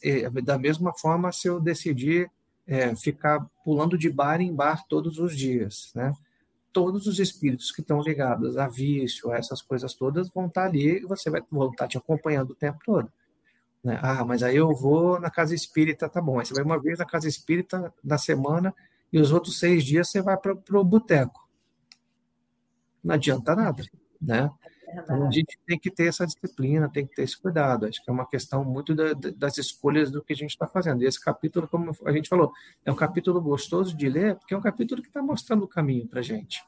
é, 0.03 0.29
da 0.41 0.57
mesma 0.57 0.93
forma, 0.93 1.31
se 1.31 1.47
eu 1.47 1.59
decidir 1.59 2.29
é, 2.67 2.93
ficar 2.95 3.45
pulando 3.63 3.97
de 3.97 4.09
bar 4.09 4.41
em 4.41 4.53
bar 4.53 4.85
todos 4.87 5.17
os 5.17 5.35
dias, 5.35 5.91
né? 5.95 6.13
Todos 6.73 7.07
os 7.07 7.17
espíritos 7.17 7.71
que 7.71 7.81
estão 7.81 8.01
ligados 8.01 8.57
a 8.57 8.67
vício, 8.67 9.31
a 9.31 9.37
essas 9.37 9.61
coisas 9.61 9.93
todas, 9.95 10.29
vão 10.29 10.45
estar 10.45 10.61
tá 10.61 10.67
ali 10.67 10.97
e 10.97 11.05
você 11.05 11.29
vai 11.29 11.41
voltar 11.49 11.85
estar 11.85 11.87
te 11.87 11.97
acompanhando 11.97 12.51
o 12.51 12.55
tempo 12.55 12.77
todo. 12.85 13.11
Né? 13.87 13.97
Ah, 14.01 14.25
mas 14.25 14.43
aí 14.43 14.57
eu 14.57 14.75
vou 14.75 15.17
na 15.17 15.31
casa 15.31 15.55
espírita, 15.55 16.09
tá 16.09 16.19
bom. 16.19 16.39
Aí 16.39 16.45
você 16.45 16.53
vai 16.53 16.63
uma 16.65 16.77
vez 16.77 16.99
na 16.99 17.05
casa 17.05 17.25
espírita 17.25 17.93
na 18.03 18.17
semana 18.17 18.75
e 19.13 19.17
os 19.17 19.31
outros 19.31 19.59
seis 19.59 19.85
dias 19.85 20.09
você 20.09 20.21
vai 20.21 20.35
para 20.35 20.77
o 20.77 20.83
boteco. 20.83 21.47
Não 23.01 23.15
adianta 23.15 23.55
nada, 23.55 23.85
né? 24.21 24.51
Então, 24.89 25.25
a 25.25 25.31
gente 25.31 25.57
tem 25.65 25.79
que 25.79 25.89
ter 25.89 26.07
essa 26.07 26.25
disciplina, 26.25 26.89
tem 26.89 27.07
que 27.07 27.15
ter 27.15 27.23
esse 27.23 27.41
cuidado. 27.41 27.85
Acho 27.85 28.03
que 28.03 28.09
é 28.09 28.13
uma 28.13 28.27
questão 28.27 28.65
muito 28.65 28.93
da, 28.93 29.13
das 29.13 29.57
escolhas 29.57 30.11
do 30.11 30.21
que 30.21 30.33
a 30.33 30.35
gente 30.35 30.49
está 30.49 30.67
fazendo. 30.67 31.01
E 31.01 31.05
esse 31.05 31.21
capítulo, 31.21 31.65
como 31.65 31.95
a 32.05 32.11
gente 32.11 32.27
falou, 32.27 32.51
é 32.83 32.91
um 32.91 32.95
capítulo 32.95 33.39
gostoso 33.41 33.95
de 33.95 34.09
ler, 34.09 34.35
porque 34.35 34.53
é 34.53 34.57
um 34.57 34.61
capítulo 34.61 35.01
que 35.01 35.07
está 35.07 35.21
mostrando 35.21 35.63
o 35.63 35.67
caminho 35.67 36.07
para 36.07 36.19
a 36.19 36.23
gente. 36.23 36.61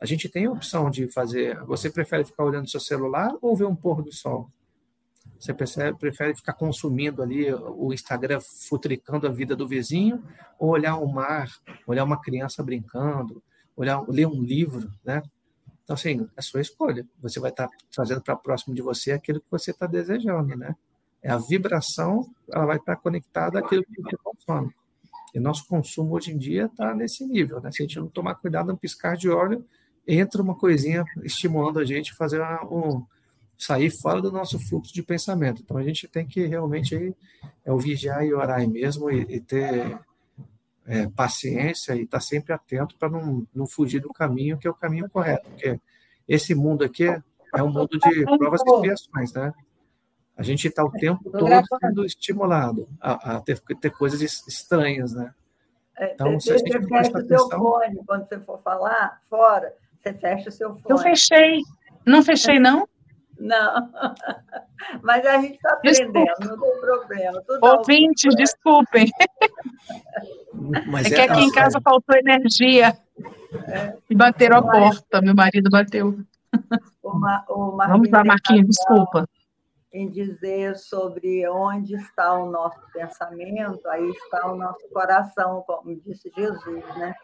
A 0.00 0.06
gente 0.06 0.28
tem 0.28 0.46
a 0.46 0.50
opção 0.50 0.90
de 0.90 1.06
fazer. 1.06 1.56
Você 1.66 1.88
prefere 1.88 2.24
ficar 2.24 2.44
olhando 2.44 2.68
seu 2.68 2.80
celular 2.80 3.32
ou 3.40 3.56
ver 3.56 3.66
um 3.66 3.76
pôr 3.76 4.02
do 4.02 4.12
sol? 4.12 4.50
Você 5.38 5.54
prefere 5.54 6.34
ficar 6.34 6.54
consumindo 6.54 7.22
ali 7.22 7.52
o 7.52 7.92
Instagram, 7.92 8.40
futricando 8.68 9.26
a 9.26 9.30
vida 9.30 9.54
do 9.54 9.68
vizinho, 9.68 10.22
ou 10.58 10.70
olhar 10.70 10.96
o 10.96 11.06
mar, 11.06 11.48
olhar 11.86 12.04
uma 12.04 12.20
criança 12.20 12.62
brincando, 12.62 13.42
olhar, 13.76 14.02
ler 14.08 14.26
um 14.26 14.42
livro, 14.42 14.90
né? 15.04 15.22
Então, 15.84 15.94
assim, 15.94 16.28
é 16.36 16.42
sua 16.42 16.60
escolha. 16.60 17.06
Você 17.22 17.38
vai 17.38 17.50
estar 17.50 17.68
trazendo 17.94 18.20
para 18.20 18.36
próximo 18.36 18.74
de 18.74 18.82
você 18.82 19.12
aquilo 19.12 19.40
que 19.40 19.50
você 19.50 19.70
está 19.70 19.86
desejando, 19.86 20.56
né? 20.56 20.74
É 21.22 21.30
a 21.30 21.38
vibração, 21.38 22.28
ela 22.52 22.66
vai 22.66 22.76
estar 22.76 22.96
conectada 22.96 23.60
àquilo 23.60 23.84
que 23.84 24.02
você 24.02 24.16
consome. 24.22 24.74
E 25.34 25.40
nosso 25.40 25.66
consumo 25.66 26.14
hoje 26.14 26.32
em 26.32 26.38
dia 26.38 26.66
está 26.66 26.94
nesse 26.94 27.24
nível, 27.24 27.60
né? 27.60 27.70
Se 27.70 27.82
a 27.82 27.86
gente 27.86 27.98
não 27.98 28.08
tomar 28.08 28.34
cuidado, 28.34 28.72
um 28.72 28.76
piscar 28.76 29.16
de 29.16 29.30
óleo, 29.30 29.64
entra 30.06 30.42
uma 30.42 30.54
coisinha 30.54 31.04
estimulando 31.22 31.78
a 31.78 31.84
gente 31.84 32.12
a 32.12 32.16
fazer 32.16 32.42
um, 32.70 33.04
sair 33.58 33.90
fora 33.90 34.22
do 34.22 34.30
nosso 34.30 34.58
fluxo 34.58 34.94
de 34.94 35.02
pensamento. 35.02 35.60
Então 35.62 35.76
a 35.76 35.82
gente 35.82 36.06
tem 36.06 36.24
que 36.24 36.46
realmente 36.46 36.94
aí, 36.94 37.14
é 37.64 37.72
o 37.72 37.78
vigiar 37.78 38.24
e 38.24 38.32
orar 38.32 38.66
mesmo 38.68 39.10
e, 39.10 39.22
e 39.22 39.40
ter 39.40 39.98
é, 40.86 41.08
paciência 41.08 41.94
e 41.94 42.02
estar 42.02 42.18
tá 42.18 42.20
sempre 42.20 42.52
atento 42.52 42.96
para 42.96 43.10
não, 43.10 43.46
não 43.52 43.66
fugir 43.66 44.00
do 44.00 44.10
caminho 44.10 44.56
que 44.56 44.66
é 44.66 44.70
o 44.70 44.74
caminho 44.74 45.10
correto, 45.10 45.50
porque 45.50 45.78
esse 46.26 46.54
mundo 46.54 46.84
aqui 46.84 47.04
é 47.04 47.62
um 47.62 47.72
mundo 47.72 47.98
de 47.98 48.24
provas 48.38 48.60
e 48.64 48.70
expiações, 48.70 49.32
né? 49.32 49.52
A 50.36 50.42
gente 50.42 50.68
está 50.68 50.84
o 50.84 50.92
tempo 50.92 51.30
todo 51.30 51.48
sendo 51.80 52.04
estimulado 52.04 52.88
a, 53.00 53.36
a 53.36 53.40
ter, 53.40 53.58
ter, 53.80 53.90
coisas 53.90 54.20
estranhas, 54.46 55.12
né? 55.12 55.34
É, 55.98 56.12
então, 56.12 56.38
se 56.38 56.52
a 56.52 56.58
gente 56.58 56.86
fecha 56.86 57.18
o 57.18 57.26
seu 57.26 57.48
fone 57.50 57.96
quando 58.06 58.28
você 58.28 58.38
for 58.38 58.62
falar 58.62 59.20
fora, 59.28 59.74
você 59.98 60.12
fecha 60.12 60.48
o 60.48 60.52
seu 60.52 60.76
fone. 60.76 60.84
Eu 60.90 60.98
fechei. 60.98 61.60
Não 62.06 62.22
fechei, 62.22 62.60
não? 62.60 62.88
Não, 63.38 63.90
mas 65.02 65.24
a 65.24 65.38
gente 65.38 65.54
está 65.54 65.74
aprendendo, 65.74 66.26
não 66.40 66.60
tem 66.60 66.80
problema. 66.80 67.42
Tudo 67.46 67.64
Ouvintes, 67.64 68.34
desculpem. 68.34 69.08
Mas 70.86 71.06
é, 71.06 71.08
é 71.08 71.14
que 71.14 71.20
aqui 71.20 71.44
em 71.44 71.52
casa 71.52 71.80
faltou 71.80 72.16
energia. 72.16 72.96
É. 73.68 73.96
E 74.10 74.14
bateram 74.14 74.58
a 74.58 74.62
porta, 74.62 75.22
meu 75.22 75.34
marido 75.34 75.70
bateu. 75.70 76.18
O 77.02 77.14
Ma, 77.14 77.44
o 77.48 77.76
Vamos 77.76 78.10
lá, 78.10 78.24
Marquinhos, 78.24 78.66
desculpa. 78.66 79.28
Em 79.92 80.08
dizer 80.08 80.76
sobre 80.76 81.48
onde 81.48 81.94
está 81.94 82.34
o 82.34 82.50
nosso 82.50 82.80
pensamento, 82.92 83.88
aí 83.88 84.08
está 84.10 84.52
o 84.52 84.56
nosso 84.56 84.86
coração, 84.92 85.62
como 85.66 85.94
disse 85.96 86.30
Jesus, 86.36 86.84
né? 86.96 87.14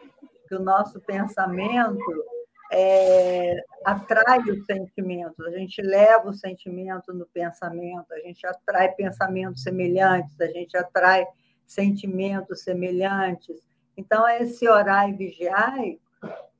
Que 0.47 0.55
o 0.55 0.59
nosso 0.59 0.99
pensamento 1.01 2.25
é, 2.71 3.55
atrai 3.85 4.39
os 4.39 4.65
sentimentos, 4.65 5.45
a 5.45 5.51
gente 5.51 5.81
leva 5.81 6.29
o 6.29 6.33
sentimento 6.33 7.13
no 7.13 7.25
pensamento, 7.27 8.11
a 8.11 8.19
gente 8.19 8.45
atrai 8.47 8.91
pensamentos 8.93 9.61
semelhantes, 9.61 10.41
a 10.41 10.47
gente 10.47 10.75
atrai 10.75 11.25
sentimentos 11.67 12.61
semelhantes. 12.61 13.61
Então, 13.95 14.27
esse 14.27 14.67
orar 14.67 15.07
e 15.09 15.13
vigiar 15.13 15.75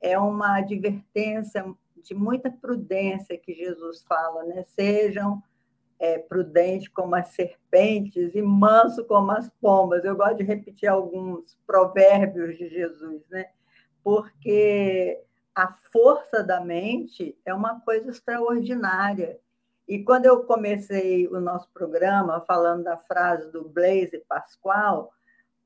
é 0.00 0.18
uma 0.18 0.58
advertência 0.58 1.64
de 1.96 2.14
muita 2.14 2.48
prudência 2.48 3.36
que 3.36 3.52
Jesus 3.52 4.04
fala, 4.04 4.44
né? 4.44 4.62
Sejam 4.62 5.42
é, 5.98 6.18
prudentes 6.18 6.88
como 6.88 7.14
as 7.16 7.28
serpentes 7.28 8.34
e 8.36 8.42
manso 8.42 9.04
como 9.04 9.32
as 9.32 9.50
pombas. 9.60 10.04
Eu 10.04 10.16
gosto 10.16 10.36
de 10.36 10.44
repetir 10.44 10.88
alguns 10.88 11.58
provérbios 11.66 12.56
de 12.56 12.68
Jesus, 12.68 13.22
né? 13.28 13.46
Porque 14.04 15.25
a 15.56 15.68
força 15.90 16.44
da 16.44 16.60
mente 16.60 17.34
é 17.42 17.54
uma 17.54 17.80
coisa 17.80 18.10
extraordinária. 18.10 19.40
E 19.88 20.04
quando 20.04 20.26
eu 20.26 20.44
comecei 20.44 21.26
o 21.28 21.40
nosso 21.40 21.66
programa 21.72 22.44
falando 22.46 22.84
da 22.84 22.98
frase 22.98 23.50
do 23.50 23.66
Blaise 23.66 24.18
Pascoal, 24.28 25.10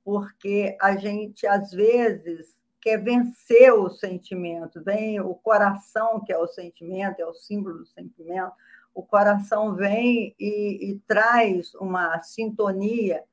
porque 0.04 0.76
a 0.80 0.94
gente 0.94 1.44
às 1.44 1.72
vezes 1.72 2.56
quer 2.80 3.02
vencer 3.02 3.74
o 3.74 3.90
sentimento, 3.90 4.80
vem 4.80 5.20
o 5.20 5.34
coração 5.34 6.22
que 6.24 6.32
é 6.32 6.38
o 6.38 6.46
sentimento, 6.46 7.18
é 7.18 7.26
o 7.26 7.34
símbolo 7.34 7.78
do 7.78 7.86
sentimento, 7.86 8.52
o 8.94 9.02
coração 9.02 9.74
vem 9.74 10.36
e, 10.38 10.92
e 10.92 11.00
traz 11.04 11.74
uma 11.74 12.22
sintonia 12.22 13.24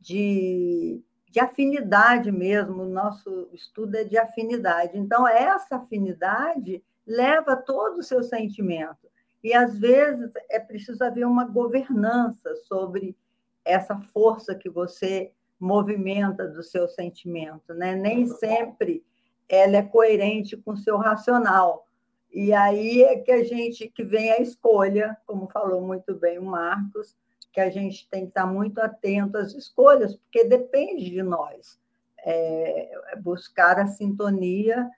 de 0.00 1.00
de 1.32 1.40
afinidade 1.40 2.30
mesmo, 2.30 2.82
o 2.82 2.88
nosso 2.88 3.48
estudo 3.54 3.96
é 3.96 4.04
de 4.04 4.18
afinidade. 4.18 4.98
Então, 4.98 5.26
essa 5.26 5.76
afinidade 5.76 6.84
leva 7.06 7.56
todo 7.56 8.00
o 8.00 8.02
seu 8.02 8.22
sentimento. 8.22 9.10
E, 9.42 9.54
às 9.54 9.78
vezes, 9.78 10.30
é 10.50 10.60
preciso 10.60 11.02
haver 11.02 11.26
uma 11.26 11.46
governança 11.46 12.54
sobre 12.68 13.16
essa 13.64 13.98
força 14.12 14.54
que 14.54 14.68
você 14.68 15.32
movimenta 15.58 16.46
do 16.46 16.62
seu 16.62 16.86
sentimento. 16.86 17.72
Né? 17.72 17.94
Nem 17.96 18.26
sempre 18.26 19.02
ela 19.48 19.78
é 19.78 19.82
coerente 19.82 20.54
com 20.54 20.72
o 20.72 20.76
seu 20.76 20.98
racional. 20.98 21.88
E 22.30 22.52
aí 22.52 23.04
é 23.04 23.18
que 23.18 23.32
a 23.32 23.42
gente 23.42 23.88
que 23.88 24.04
vem 24.04 24.30
a 24.32 24.38
escolha, 24.38 25.16
como 25.26 25.48
falou 25.48 25.80
muito 25.80 26.14
bem 26.14 26.38
o 26.38 26.44
Marcos, 26.44 27.16
que 27.52 27.60
a 27.60 27.70
gente 27.70 28.08
tem 28.08 28.22
que 28.22 28.28
estar 28.28 28.46
muito 28.46 28.78
atento 28.80 29.36
às 29.36 29.52
escolhas, 29.52 30.16
porque 30.16 30.44
depende 30.44 31.10
de 31.10 31.22
nós. 31.22 31.80
É, 32.24 32.90
buscar 33.20 33.80
a 33.80 33.86
sintonia 33.86 34.88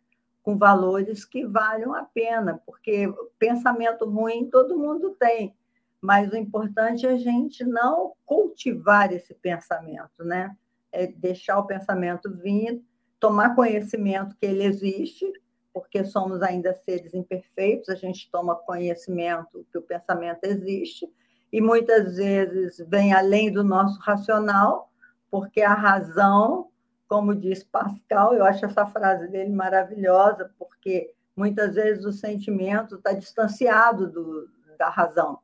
com 0.42 0.58
valores 0.58 1.24
que 1.24 1.46
valham 1.46 1.94
a 1.94 2.04
pena, 2.04 2.60
porque 2.66 3.12
pensamento 3.38 4.04
ruim 4.04 4.50
todo 4.50 4.78
mundo 4.78 5.16
tem, 5.18 5.56
mas 6.02 6.30
o 6.30 6.36
importante 6.36 7.06
é 7.06 7.12
a 7.12 7.16
gente 7.16 7.64
não 7.64 8.12
cultivar 8.26 9.10
esse 9.10 9.32
pensamento, 9.32 10.22
né? 10.22 10.54
É 10.92 11.06
deixar 11.06 11.58
o 11.58 11.66
pensamento 11.66 12.30
vir, 12.36 12.84
tomar 13.18 13.54
conhecimento 13.54 14.36
que 14.36 14.44
ele 14.44 14.64
existe, 14.64 15.24
porque 15.72 16.04
somos 16.04 16.42
ainda 16.42 16.74
seres 16.74 17.14
imperfeitos, 17.14 17.88
a 17.88 17.94
gente 17.94 18.30
toma 18.30 18.54
conhecimento 18.54 19.66
que 19.72 19.78
o 19.78 19.82
pensamento 19.82 20.44
existe, 20.44 21.10
e 21.54 21.60
muitas 21.60 22.16
vezes 22.16 22.84
vem 22.88 23.12
além 23.12 23.48
do 23.48 23.62
nosso 23.62 24.00
racional, 24.00 24.90
porque 25.30 25.62
a 25.62 25.72
razão, 25.72 26.68
como 27.06 27.32
diz 27.32 27.62
Pascal, 27.62 28.34
eu 28.34 28.44
acho 28.44 28.66
essa 28.66 28.84
frase 28.86 29.28
dele 29.28 29.52
maravilhosa, 29.52 30.52
porque 30.58 31.14
muitas 31.36 31.76
vezes 31.76 32.04
o 32.04 32.10
sentimento 32.10 32.96
está 32.96 33.12
distanciado 33.12 34.10
do, 34.10 34.50
da 34.76 34.88
razão. 34.88 35.38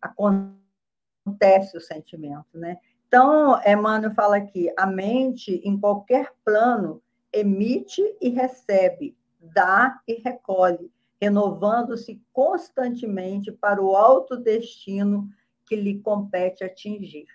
Acontece 0.00 1.76
o 1.76 1.80
sentimento, 1.80 2.48
né? 2.54 2.78
Então, 3.06 3.60
Emmanuel 3.64 4.10
fala 4.10 4.38
aqui, 4.38 4.68
a 4.76 4.84
mente, 4.84 5.62
em 5.64 5.78
qualquer 5.78 6.32
plano, 6.44 7.00
emite 7.32 8.02
e 8.20 8.30
recebe, 8.30 9.16
dá 9.40 10.00
e 10.08 10.14
recolhe, 10.14 10.90
renovando-se 11.20 12.20
constantemente 12.32 13.52
para 13.52 13.80
o 13.80 13.94
alto 13.94 14.36
destino 14.36 15.30
que 15.72 15.76
lhe 15.76 16.00
compete 16.00 16.62
atingir. 16.62 17.26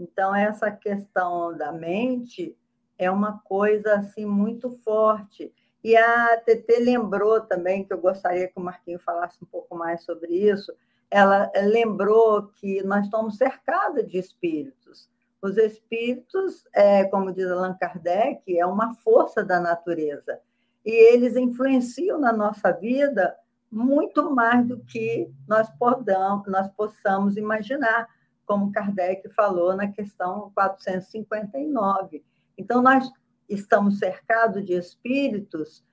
Então, 0.00 0.34
essa 0.34 0.70
questão 0.70 1.54
da 1.54 1.70
mente 1.70 2.56
é 2.96 3.10
uma 3.10 3.40
coisa 3.40 3.96
assim 3.96 4.24
muito 4.24 4.70
forte. 4.70 5.52
E 5.84 5.94
a 5.94 6.38
TT 6.38 6.78
lembrou 6.80 7.42
também, 7.42 7.84
que 7.84 7.92
eu 7.92 8.00
gostaria 8.00 8.48
que 8.48 8.58
o 8.58 8.62
Marquinho 8.62 8.98
falasse 8.98 9.36
um 9.44 9.46
pouco 9.46 9.76
mais 9.76 10.02
sobre 10.02 10.32
isso, 10.32 10.72
ela 11.10 11.52
lembrou 11.56 12.46
que 12.46 12.82
nós 12.84 13.04
estamos 13.04 13.36
cercados 13.36 14.08
de 14.08 14.16
espíritos. 14.16 15.10
Os 15.42 15.58
espíritos, 15.58 16.64
é, 16.74 17.04
como 17.04 17.34
diz 17.34 17.50
Allan 17.50 17.76
Kardec, 17.78 18.58
é 18.58 18.64
uma 18.64 18.94
força 18.94 19.44
da 19.44 19.60
natureza. 19.60 20.40
E 20.86 20.90
eles 21.12 21.36
influenciam 21.36 22.18
na 22.18 22.32
nossa 22.32 22.72
vida 22.72 23.36
muito 23.70 24.34
mais 24.34 24.66
do 24.66 24.78
que 24.80 25.30
nós, 25.46 25.68
podamos, 25.78 26.46
nós 26.46 26.68
possamos 26.68 27.36
imaginar, 27.36 28.08
como 28.46 28.72
Kardec 28.72 29.28
falou 29.30 29.76
na 29.76 29.88
questão 29.88 30.50
459. 30.54 32.24
Então, 32.56 32.82
nós 32.82 33.10
estamos 33.48 33.98
cercados 33.98 34.64
de 34.64 34.74
espíritos 34.74 35.84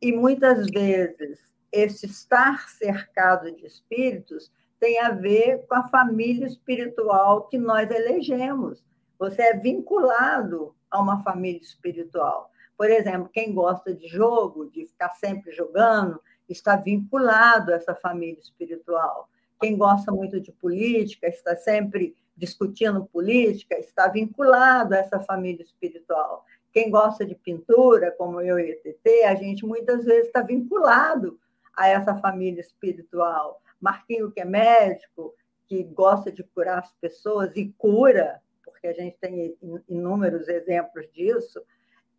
e 0.00 0.12
muitas 0.12 0.66
vezes 0.66 1.40
esse 1.72 2.06
estar 2.06 2.68
cercado 2.68 3.50
de 3.50 3.66
espíritos 3.66 4.52
tem 4.78 5.00
a 5.00 5.10
ver 5.10 5.66
com 5.66 5.74
a 5.74 5.88
família 5.88 6.46
espiritual 6.46 7.48
que 7.48 7.58
nós 7.58 7.90
elegemos. 7.90 8.84
Você 9.18 9.42
é 9.42 9.56
vinculado 9.56 10.74
a 10.90 11.00
uma 11.00 11.22
família 11.22 11.60
espiritual. 11.60 12.50
Por 12.76 12.90
exemplo, 12.90 13.30
quem 13.32 13.54
gosta 13.54 13.94
de 13.94 14.06
jogo, 14.06 14.70
de 14.70 14.86
ficar 14.86 15.10
sempre 15.10 15.52
jogando, 15.52 16.20
está 16.48 16.76
vinculado 16.76 17.72
a 17.72 17.76
essa 17.76 17.94
família 17.94 18.40
espiritual. 18.40 19.28
Quem 19.60 19.76
gosta 19.76 20.12
muito 20.12 20.40
de 20.40 20.52
política, 20.52 21.26
está 21.28 21.56
sempre 21.56 22.16
discutindo 22.36 23.04
política, 23.06 23.78
está 23.78 24.08
vinculado 24.08 24.94
a 24.94 24.98
essa 24.98 25.20
família 25.20 25.62
espiritual. 25.62 26.44
Quem 26.72 26.90
gosta 26.90 27.24
de 27.24 27.34
pintura, 27.34 28.10
como 28.12 28.40
eu 28.40 28.58
e 28.58 28.72
a 28.72 28.76
TT, 28.76 29.24
a 29.24 29.34
gente 29.36 29.64
muitas 29.64 30.04
vezes 30.04 30.26
está 30.26 30.42
vinculado 30.42 31.38
a 31.76 31.88
essa 31.88 32.16
família 32.16 32.60
espiritual. 32.60 33.62
Marquinho, 33.80 34.30
que 34.30 34.40
é 34.40 34.44
médico, 34.44 35.34
que 35.66 35.84
gosta 35.84 36.32
de 36.32 36.42
curar 36.42 36.80
as 36.80 36.92
pessoas 37.00 37.56
e 37.56 37.72
cura, 37.78 38.40
porque 38.64 38.88
a 38.88 38.92
gente 38.92 39.16
tem 39.20 39.56
inúmeros 39.88 40.48
exemplos 40.48 41.06
disso, 41.12 41.62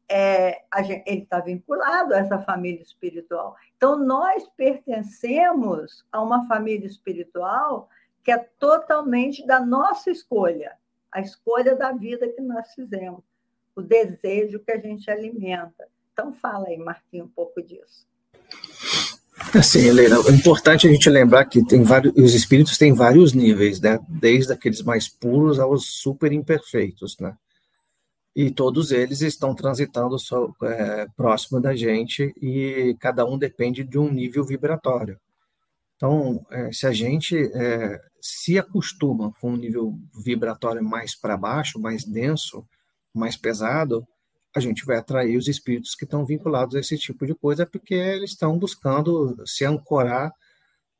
é, 0.09 0.61
gente, 0.83 1.03
ele 1.07 1.21
está 1.23 1.39
vinculado 1.39 2.13
a 2.13 2.19
essa 2.19 2.39
família 2.39 2.81
espiritual. 2.81 3.55
Então, 3.75 3.97
nós 3.97 4.47
pertencemos 4.55 6.05
a 6.11 6.21
uma 6.21 6.47
família 6.47 6.87
espiritual 6.87 7.89
que 8.23 8.31
é 8.31 8.37
totalmente 8.59 9.45
da 9.45 9.59
nossa 9.59 10.09
escolha, 10.09 10.73
a 11.11 11.21
escolha 11.21 11.75
da 11.75 11.91
vida 11.91 12.27
que 12.27 12.41
nós 12.41 12.73
fizemos, 12.73 13.23
o 13.75 13.81
desejo 13.81 14.59
que 14.59 14.71
a 14.71 14.79
gente 14.79 15.09
alimenta. 15.11 15.87
Então, 16.11 16.33
fala 16.33 16.67
aí, 16.67 16.77
Marquinhos, 16.77 17.27
um 17.27 17.31
pouco 17.31 17.61
disso. 17.61 18.07
Assim, 19.53 19.85
Helena, 19.85 20.17
é 20.27 20.31
importante 20.31 20.87
a 20.87 20.91
gente 20.91 21.09
lembrar 21.09 21.45
que 21.45 21.63
tem 21.65 21.83
vários, 21.83 22.13
os 22.15 22.33
espíritos 22.33 22.77
têm 22.77 22.93
vários 22.93 23.33
níveis, 23.33 23.79
né? 23.79 23.99
Desde 24.07 24.51
aqueles 24.53 24.81
mais 24.81 25.07
puros 25.07 25.59
aos 25.59 25.85
super 26.01 26.31
imperfeitos, 26.31 27.17
né? 27.19 27.35
E 28.35 28.51
todos 28.51 28.91
eles 28.91 29.21
estão 29.21 29.55
transitando 29.55 30.17
é, 30.63 31.07
próximo 31.15 31.61
da 31.61 31.73
gente 31.75 32.33
e 32.41 32.95
cada 32.99 33.25
um 33.25 33.37
depende 33.37 33.83
de 33.83 33.97
um 33.97 34.11
nível 34.11 34.43
vibratório. 34.43 35.17
Então, 35.95 36.45
é, 36.51 36.71
se 36.73 36.85
a 36.85 36.91
gente 36.91 37.37
é, 37.53 38.01
se 38.21 38.59
acostuma 38.59 39.31
com 39.39 39.51
um 39.51 39.55
nível 39.55 39.97
vibratório 40.23 40.83
mais 40.83 41.15
para 41.15 41.37
baixo, 41.37 41.79
mais 41.79 42.03
denso, 42.03 42.67
mais 43.13 43.37
pesado, 43.37 44.05
a 44.53 44.59
gente 44.59 44.85
vai 44.85 44.97
atrair 44.97 45.37
os 45.37 45.47
espíritos 45.47 45.95
que 45.95 46.03
estão 46.05 46.25
vinculados 46.25 46.75
a 46.75 46.79
esse 46.79 46.97
tipo 46.97 47.25
de 47.25 47.33
coisa, 47.35 47.65
porque 47.65 47.93
eles 47.93 48.31
estão 48.31 48.57
buscando 48.57 49.35
se 49.45 49.63
ancorar 49.63 50.33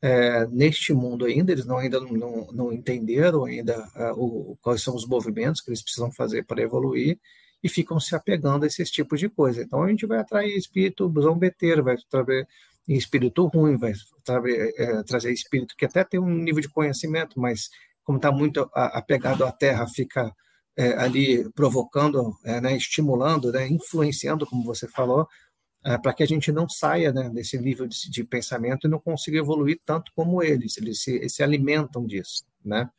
é, 0.02 0.46
neste 0.48 0.94
mundo 0.94 1.26
ainda, 1.26 1.52
eles 1.52 1.66
não, 1.66 1.78
ainda 1.78 2.00
não, 2.00 2.48
não 2.52 2.74
entenderam 2.74 3.46
ainda 3.46 3.74
é, 3.96 4.12
o, 4.12 4.58
quais 4.62 4.82
são 4.82 4.96
os 4.96 5.08
movimentos 5.08 5.62
que 5.62 5.70
eles 5.70 5.82
precisam 5.82 6.12
fazer 6.12 6.46
para 6.46 6.62
evoluir 6.62 7.18
e 7.64 7.70
ficam 7.70 8.00
se 8.00 8.16
apegando 8.16 8.64
a 8.64 8.68
esses 8.68 8.92
tipos 8.92 9.20
de 9.20 9.30
coisa. 9.30 9.64
Então 9.64 9.84
a 9.84 9.90
gente 9.90 10.06
vai 10.06 10.20
atrair 10.20 10.56
espírito 10.56 11.12
zombeteiro, 11.20 11.84
vai 11.84 11.98
trazer 12.10 12.48
espírito 12.88 13.48
ruim, 13.48 13.78
vai 13.78 13.94
trazer, 14.24 14.74
é, 14.78 15.04
trazer 15.04 15.32
espírito 15.34 15.76
que 15.76 15.86
até 15.86 16.04
tem 16.04 16.20
um 16.20 16.30
nível 16.30 16.62
de 16.62 16.70
conhecimento, 16.70 17.40
mas 17.40 17.70
como 18.04 18.18
está 18.18 18.32
muito 18.32 18.70
apegado 18.74 19.44
à 19.44 19.52
terra, 19.52 19.88
fica 19.88 20.32
é, 20.78 20.94
ali 20.94 21.50
provocando, 21.54 22.38
é, 22.44 22.62
né, 22.62 22.76
estimulando, 22.76 23.52
né, 23.52 23.68
influenciando, 23.68 24.46
como 24.46 24.64
você 24.64 24.88
falou, 24.88 25.28
é, 25.86 26.00
para 26.00 26.14
que 26.14 26.24
a 26.24 26.26
gente 26.26 26.52
não 26.52 26.68
saia 26.68 27.14
né, 27.14 27.30
desse 27.30 27.60
nível 27.60 27.86
de, 27.86 28.10
de, 28.10 28.24
pensamento 28.24 28.88
e 28.88 28.90
não 28.90 29.00
consiga 29.00 29.38
evoluir 29.38 29.80
tanto 29.86 30.12
como 30.16 30.42
eles, 30.42 30.78
eles 30.78 31.00
se, 31.00 31.16
eles 31.18 31.36
se 31.36 31.44
alimentam 31.44 32.08
disso, 32.08 32.44
né? 32.64 32.90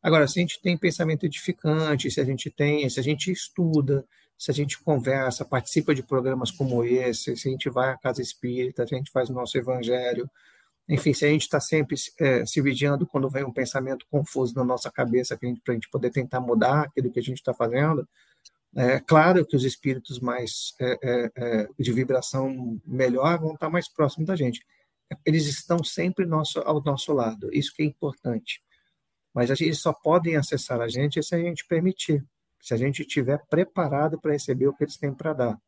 Agora, 0.00 0.28
se 0.28 0.38
a 0.38 0.42
gente 0.42 0.62
tem 0.62 0.78
pensamento 0.78 1.26
edificante, 1.26 2.08
se 2.08 2.20
a 2.20 2.24
gente 2.24 2.48
tem, 2.48 2.88
se 2.88 3.00
a 3.00 3.02
gente 3.02 3.32
estuda, 3.32 4.06
se 4.38 4.50
a 4.50 4.54
gente 4.54 4.80
conversa, 4.80 5.44
participa 5.44 5.92
de 5.92 6.04
programas 6.04 6.52
como 6.52 6.84
esse, 6.84 7.36
se 7.36 7.48
a 7.48 7.50
gente 7.50 7.68
vai 7.68 7.90
à 7.90 7.98
casa 7.98 8.22
espírita, 8.22 8.86
se 8.86 8.94
a 8.94 8.98
gente 8.98 9.10
faz 9.10 9.28
o 9.28 9.34
nosso 9.34 9.58
evangelho, 9.58 10.30
enfim, 10.88 11.12
se 11.12 11.24
a 11.26 11.28
gente 11.28 11.42
está 11.42 11.60
sempre 11.60 11.96
é, 12.20 12.46
se 12.46 12.62
vigiando 12.62 13.06
quando 13.06 13.28
vem 13.28 13.44
um 13.44 13.52
pensamento 13.52 14.06
confuso 14.08 14.54
na 14.54 14.64
nossa 14.64 14.90
cabeça 14.90 15.36
para 15.36 15.48
a 15.48 15.72
gente 15.72 15.90
poder 15.90 16.10
tentar 16.10 16.40
mudar 16.40 16.82
aquilo 16.84 17.10
que 17.10 17.18
a 17.18 17.22
gente 17.22 17.38
está 17.38 17.52
fazendo, 17.52 18.08
é 18.74 19.00
claro 19.00 19.44
que 19.44 19.56
os 19.56 19.64
espíritos 19.64 20.20
mais 20.20 20.74
é, 20.80 20.98
é, 21.02 21.32
é, 21.36 21.68
de 21.78 21.92
vibração 21.92 22.80
melhor 22.86 23.38
vão 23.38 23.54
estar 23.54 23.68
mais 23.68 23.88
próximos 23.88 24.26
da 24.26 24.36
gente. 24.36 24.64
Eles 25.26 25.46
estão 25.46 25.82
sempre 25.82 26.24
nosso, 26.24 26.60
ao 26.60 26.82
nosso 26.82 27.12
lado, 27.12 27.52
isso 27.52 27.74
que 27.74 27.82
é 27.82 27.86
importante. 27.86 28.62
Mas 29.34 29.50
eles 29.60 29.80
só 29.80 29.92
podem 29.92 30.36
acessar 30.36 30.80
a 30.80 30.88
gente 30.88 31.22
se 31.22 31.34
a 31.34 31.38
gente 31.38 31.66
permitir, 31.66 32.24
se 32.60 32.74
a 32.74 32.76
gente 32.76 33.02
estiver 33.02 33.38
preparado 33.48 34.20
para 34.20 34.32
receber 34.32 34.68
o 34.68 34.74
que 34.74 34.84
eles 34.84 34.96
têm 34.96 35.12
para 35.12 35.32
dar 35.32 35.60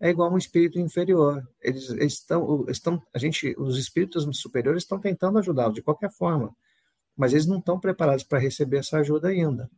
é 0.00 0.08
igual 0.08 0.32
um 0.32 0.38
espírito 0.38 0.80
inferior. 0.80 1.46
Eles, 1.60 1.90
estão, 1.90 2.64
estão, 2.68 3.02
a 3.12 3.18
gente, 3.18 3.54
os 3.58 3.76
espíritos 3.76 4.26
superiores 4.38 4.82
estão 4.82 4.98
tentando 4.98 5.38
ajudá-lo 5.38 5.74
de 5.74 5.82
qualquer 5.82 6.10
forma, 6.10 6.56
mas 7.14 7.32
eles 7.32 7.46
não 7.46 7.58
estão 7.58 7.78
preparados 7.78 8.24
para 8.24 8.38
receber 8.38 8.78
essa 8.78 8.98
ajuda 8.98 9.28
ainda. 9.28 9.70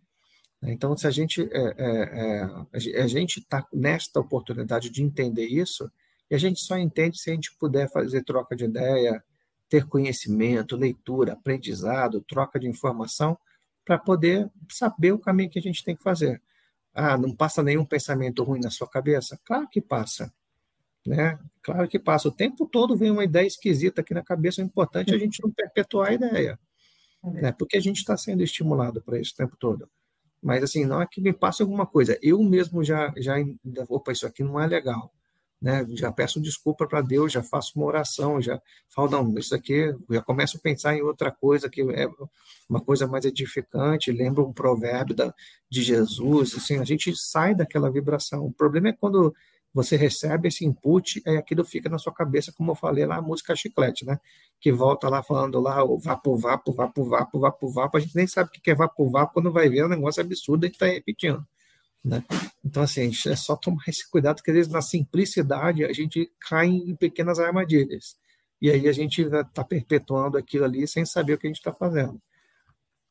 Então, 0.65 0.97
se 0.97 1.07
a 1.07 1.11
gente 1.11 1.43
é, 1.53 1.75
é, 1.77 2.93
é, 2.97 3.03
a 3.03 3.07
gente 3.07 3.41
está 3.41 3.67
nesta 3.73 4.21
oportunidade 4.21 4.91
de 4.91 5.03
entender 5.03 5.47
isso, 5.47 5.91
e 6.31 6.35
a 6.35 6.39
gente 6.39 6.61
só 6.61 6.79
entende 6.79 7.19
se 7.19 7.31
a 7.31 7.35
gente 7.35 7.55
puder 7.57 7.91
fazer 7.91 8.23
troca 8.23 8.55
de 8.55 8.65
ideia, 8.65 9.23
ter 9.69 9.87
conhecimento, 9.87 10.77
leitura, 10.77 11.33
aprendizado, 11.33 12.21
troca 12.21 12.61
de 12.61 12.69
informação, 12.69 13.37
para 13.85 13.99
poder 13.99 14.49
saber 14.71 15.13
o 15.13 15.19
caminho 15.19 15.51
que 15.51 15.59
a 15.59 15.63
gente 15.63 15.83
tem 15.83 15.97
que 15.97 16.03
fazer. 16.03 16.41
Ah, 16.95 17.19
não 17.19 17.35
passa 17.35 17.63
nenhum 17.63 17.85
pensamento 17.85 18.45
ruim 18.45 18.61
na 18.61 18.71
sua 18.71 18.89
cabeça? 18.89 19.41
Claro 19.45 19.69
que 19.69 19.81
passa. 19.81 20.33
Né? 21.05 21.39
Claro 21.63 21.89
que 21.89 21.99
passa. 21.99 22.29
O 22.29 22.33
tempo 22.33 22.67
todo 22.67 22.97
vem 22.97 23.11
uma 23.11 23.25
ideia 23.25 23.47
esquisita 23.47 24.03
aqui 24.03 24.15
na 24.15 24.23
cabeça. 24.23 24.63
O 24.63 24.65
importante 24.65 25.13
é 25.13 25.17
a 25.17 25.19
gente 25.19 25.43
não 25.43 25.51
perpetuar 25.51 26.11
a 26.11 26.15
ideia. 26.15 26.59
Né? 27.25 27.51
Porque 27.53 27.77
a 27.77 27.81
gente 27.81 27.97
está 27.97 28.17
sendo 28.17 28.43
estimulado 28.43 29.03
para 29.03 29.19
isso 29.19 29.33
o 29.33 29.37
tempo 29.37 29.57
todo. 29.57 29.89
Mas, 30.43 30.63
assim, 30.65 30.85
não 30.85 31.01
é 31.01 31.07
que 31.07 31.21
me 31.21 31.33
passe 31.33 31.63
alguma 31.63 31.87
coisa. 31.87 32.19
Eu 32.23 32.43
mesmo 32.43 32.83
já, 32.83 33.13
já 33.17 33.37
opa, 33.89 34.13
isso 34.13 34.27
aqui 34.27 34.43
não 34.43 34.61
é 34.61 34.67
legal 34.67 35.13
né? 35.63 35.87
Já 35.91 36.11
peço 36.11 36.41
desculpa 36.41 36.89
para 36.89 37.01
Deus, 37.01 37.33
já 37.33 37.43
faço 37.43 37.73
uma 37.77 37.87
oração, 37.87 38.43
já 38.43 38.61
falo, 38.89 39.11
não, 39.11 39.39
isso 39.39 39.55
aqui, 39.55 39.95
já 40.11 40.21
começo 40.21 40.57
a 40.57 40.61
pensar 40.61 40.97
em 40.97 41.03
outra 41.03 41.31
coisa 41.31 41.71
que 41.71 41.81
é 41.83 42.09
uma 42.69 42.81
coisa 42.81 43.07
mais 43.07 43.25
edificante, 43.25 44.11
lembro 44.11 44.45
um 44.45 44.53
provérbio 44.53 45.15
da, 45.15 45.33
de 45.71 45.83
Jesus, 45.83 46.57
assim, 46.57 46.79
a 46.79 46.85
gente 46.85 47.15
sai 47.15 47.55
daquela 47.55 47.91
vibração. 47.91 48.45
O 48.45 48.53
problema 48.53 48.89
é 48.89 48.93
quando 48.93 49.33
você 49.75 49.97
recebe 49.97 50.49
esse 50.49 50.65
input 50.65 51.23
e 51.25 51.31
aquilo 51.37 51.65
fica 51.65 51.89
na 51.89 51.99
sua 51.99 52.13
cabeça, 52.13 52.53
como 52.53 52.73
eu 52.73 52.75
falei 52.75 53.07
lá, 53.07 53.17
a 53.17 53.23
música 53.23 53.57
chiclete, 53.57 54.05
né? 54.05 54.19
Que 54.61 54.71
volta 54.71 55.09
lá 55.09 55.23
falando 55.23 55.59
lá, 55.61 55.83
o 55.83 55.99
vapo, 55.99 56.37
vapo, 56.37 56.73
vapo, 56.73 57.05
vapo, 57.05 57.41
vapo, 57.41 57.71
vapo, 57.71 57.97
a 57.97 58.01
gente 58.01 58.15
nem 58.15 58.27
sabe 58.27 58.51
o 58.51 58.53
que 58.53 58.71
é 58.71 58.75
vapo, 58.75 59.09
vapo, 59.11 59.35
quando 59.35 59.51
vai 59.51 59.69
ver 59.69 59.79
é 59.79 59.87
um 59.87 59.89
negócio 59.89 60.21
absurdo, 60.23 60.65
a 60.65 60.67
gente 60.67 60.75
está 60.75 60.87
repetindo. 60.87 61.47
Né? 62.05 62.23
Então, 62.65 62.83
assim, 62.83 63.11
é 63.27 63.37
só 63.37 63.57
tomar 63.57 63.85
esse 63.89 64.09
cuidado, 64.11 64.37
porque 64.37 64.51
às 64.51 64.57
vezes 64.57 64.73
na 64.73 64.83
simplicidade 64.83 65.85
a 65.85 65.93
gente 65.93 66.31
cai 66.41 66.69
em 66.69 66.95
pequenas 66.97 67.39
armadilhas. 67.39 68.17
E 68.61 68.71
aí 68.71 68.89
a 68.89 68.93
gente 68.93 69.23
está 69.23 69.65
perpetuando 69.65 70.37
aquilo 70.37 70.65
ali 70.65 70.87
sem 70.87 71.05
saber 71.05 71.35
o 71.35 71.39
que 71.39 71.47
a 71.47 71.51
gente 71.51 71.59
está 71.59 71.73
fazendo. 71.73 72.21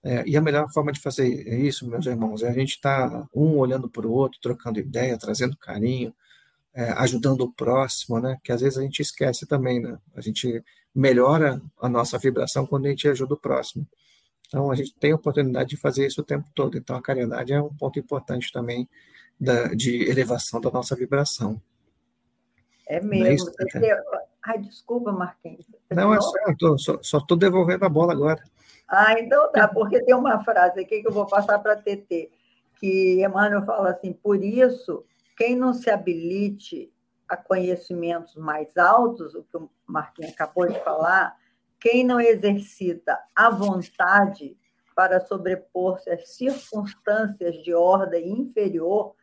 É, 0.03 0.23
e 0.25 0.35
a 0.35 0.41
melhor 0.41 0.67
forma 0.71 0.91
de 0.91 0.99
fazer 0.99 1.27
isso, 1.59 1.87
meus 1.87 2.05
irmãos, 2.05 2.41
é 2.41 2.49
a 2.49 2.53
gente 2.53 2.71
estar 2.71 3.09
tá 3.09 3.27
um 3.35 3.57
olhando 3.57 3.89
para 3.89 4.07
o 4.07 4.11
outro, 4.11 4.39
trocando 4.41 4.79
ideia, 4.79 5.17
trazendo 5.17 5.55
carinho, 5.57 6.13
é, 6.73 6.91
ajudando 6.93 7.41
o 7.41 7.51
próximo, 7.51 8.19
né? 8.19 8.37
Que 8.43 8.51
às 8.51 8.61
vezes 8.61 8.77
a 8.77 8.81
gente 8.81 9.01
esquece 9.01 9.45
também, 9.45 9.79
né? 9.79 9.97
A 10.15 10.21
gente 10.21 10.63
melhora 10.93 11.61
a 11.81 11.89
nossa 11.89 12.17
vibração 12.17 12.65
quando 12.65 12.85
a 12.85 12.89
gente 12.89 13.07
ajuda 13.07 13.33
o 13.33 13.39
próximo. 13.39 13.87
Então 14.47 14.69
a 14.69 14.75
gente 14.75 14.93
tem 14.95 15.11
a 15.11 15.15
oportunidade 15.15 15.69
de 15.69 15.77
fazer 15.77 16.05
isso 16.05 16.21
o 16.21 16.25
tempo 16.25 16.49
todo. 16.53 16.77
Então 16.77 16.95
a 16.95 17.01
caridade 17.01 17.53
é 17.53 17.61
um 17.61 17.73
ponto 17.73 17.99
importante 17.99 18.51
também 18.51 18.87
da, 19.39 19.67
de 19.67 20.09
elevação 20.09 20.59
da 20.59 20.69
nossa 20.69 20.95
vibração. 20.95 21.61
É, 22.87 22.97
é 22.97 23.01
mesmo. 23.01 23.49
É 23.59 24.21
Ai, 24.43 24.57
desculpa, 24.57 25.11
Marquinhos. 25.11 25.65
Não, 25.91 26.13
é 26.13 26.19
só, 26.77 26.99
só 27.01 27.17
estou 27.19 27.37
devolvendo 27.37 27.85
a 27.85 27.89
bola 27.89 28.11
agora. 28.11 28.43
Ah, 28.87 29.13
então 29.19 29.51
tá, 29.51 29.67
porque 29.67 30.03
tem 30.03 30.15
uma 30.15 30.43
frase 30.43 30.81
aqui 30.81 31.01
que 31.01 31.07
eu 31.07 31.13
vou 31.13 31.25
passar 31.27 31.59
para 31.59 31.73
a 31.73 31.77
TT, 31.77 32.29
que 32.79 33.23
Emmanuel 33.23 33.63
fala 33.63 33.91
assim: 33.91 34.11
por 34.11 34.43
isso, 34.43 35.05
quem 35.41 35.55
não 35.55 35.73
se 35.73 35.89
habilite 35.89 36.93
a 37.27 37.35
conhecimentos 37.35 38.35
mais 38.35 38.77
altos, 38.77 39.33
o 39.33 39.41
que 39.41 39.57
o 39.57 39.67
Marquinhos 39.87 40.33
acabou 40.33 40.67
de 40.67 40.79
falar, 40.83 41.35
quem 41.79 42.03
não 42.03 42.21
exercita 42.21 43.17
a 43.35 43.49
vontade 43.49 44.55
para 44.95 45.19
sobrepor-se 45.19 46.11
às 46.11 46.29
circunstâncias 46.29 47.55
de 47.63 47.73
ordem 47.73 48.39
inferior, 48.39 49.15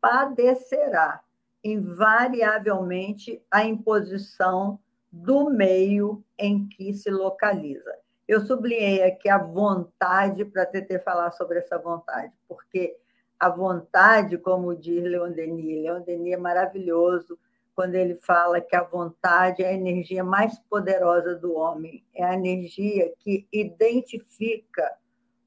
padecerá 0.00 1.20
invariavelmente 1.62 3.42
a 3.50 3.62
imposição 3.62 4.80
do 5.12 5.50
meio 5.50 6.24
em 6.38 6.66
que 6.66 6.94
se 6.94 7.10
localiza. 7.10 7.94
Eu 8.26 8.40
sublinhei 8.40 9.02
aqui 9.02 9.28
a 9.28 9.36
vontade 9.36 10.46
para 10.46 10.64
ter 10.64 11.04
falar 11.04 11.30
sobre 11.32 11.58
essa 11.58 11.76
vontade, 11.76 12.32
porque 12.48 12.96
a 13.38 13.48
vontade, 13.48 14.36
como 14.38 14.74
diz 14.74 15.02
Leon 15.04 15.30
Denis, 15.32 15.82
Leon 15.82 16.00
Denis 16.02 16.32
é 16.32 16.36
maravilhoso 16.36 17.38
quando 17.74 17.94
ele 17.94 18.16
fala 18.16 18.60
que 18.60 18.74
a 18.74 18.82
vontade 18.82 19.62
é 19.62 19.68
a 19.68 19.72
energia 19.72 20.24
mais 20.24 20.58
poderosa 20.68 21.36
do 21.36 21.54
homem, 21.54 22.04
é 22.12 22.24
a 22.24 22.34
energia 22.34 23.12
que 23.20 23.46
identifica 23.52 24.96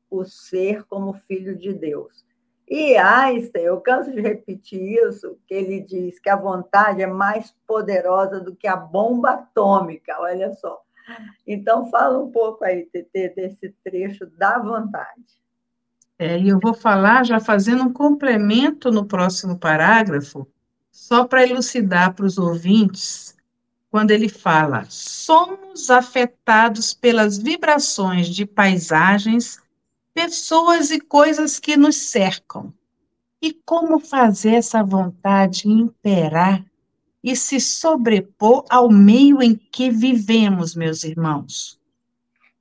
o 0.10 0.24
ser 0.24 0.86
como 0.86 1.14
filho 1.14 1.58
de 1.58 1.74
Deus. 1.74 2.26
E 2.70 2.96
Einstein, 2.96 3.66
eu 3.66 3.82
canso 3.82 4.14
de 4.14 4.22
repetir 4.22 4.82
isso, 5.06 5.38
que 5.46 5.54
ele 5.54 5.82
diz 5.82 6.20
que 6.20 6.30
a 6.30 6.38
vontade 6.38 7.02
é 7.02 7.08
mais 7.08 7.54
poderosa 7.68 8.40
do 8.40 8.56
que 8.56 8.66
a 8.66 8.78
bomba 8.78 9.32
atômica, 9.32 10.18
olha 10.22 10.54
só. 10.54 10.82
Então, 11.46 11.90
fala 11.90 12.18
um 12.18 12.32
pouco 12.32 12.64
aí, 12.64 12.86
TT, 12.86 13.34
desse 13.36 13.76
trecho 13.84 14.26
da 14.26 14.58
vontade. 14.58 15.42
É, 16.24 16.40
e 16.40 16.50
eu 16.50 16.60
vou 16.60 16.76
falar 16.76 17.26
já 17.26 17.40
fazendo 17.40 17.82
um 17.82 17.92
complemento 17.92 18.92
no 18.92 19.08
próximo 19.08 19.58
parágrafo, 19.58 20.48
só 20.92 21.26
para 21.26 21.48
elucidar 21.48 22.14
para 22.14 22.28
os 22.28 22.38
ouvintes, 22.38 23.36
quando 23.90 24.12
ele 24.12 24.30
fala: 24.30 24.86
somos 24.88 25.90
afetados 25.90 26.94
pelas 26.94 27.40
vibrações 27.40 28.28
de 28.28 28.46
paisagens, 28.46 29.58
pessoas 30.14 30.92
e 30.92 31.00
coisas 31.00 31.58
que 31.58 31.76
nos 31.76 31.96
cercam. 31.96 32.72
E 33.42 33.52
como 33.52 34.00
fazer 34.00 34.54
essa 34.54 34.84
vontade 34.84 35.68
imperar 35.68 36.64
e 37.24 37.36
se 37.36 37.60
sobrepor 37.60 38.64
ao 38.70 38.92
meio 38.92 39.42
em 39.42 39.56
que 39.56 39.90
vivemos, 39.90 40.76
meus 40.76 41.04
irmãos. 41.04 41.80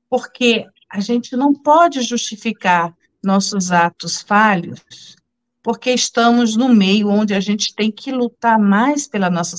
Porque 0.08 0.66
a 0.88 0.98
gente 0.98 1.36
não 1.36 1.52
pode 1.52 2.00
justificar 2.00 2.96
nossos 3.22 3.70
atos 3.70 4.22
falhos, 4.22 5.16
porque 5.62 5.90
estamos 5.90 6.56
no 6.56 6.68
meio 6.68 7.08
onde 7.08 7.34
a 7.34 7.40
gente 7.40 7.74
tem 7.74 7.90
que 7.90 8.10
lutar 8.10 8.58
mais 8.58 9.06
pela 9.06 9.28
nossa 9.28 9.56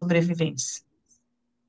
sobrevivência. 0.00 0.82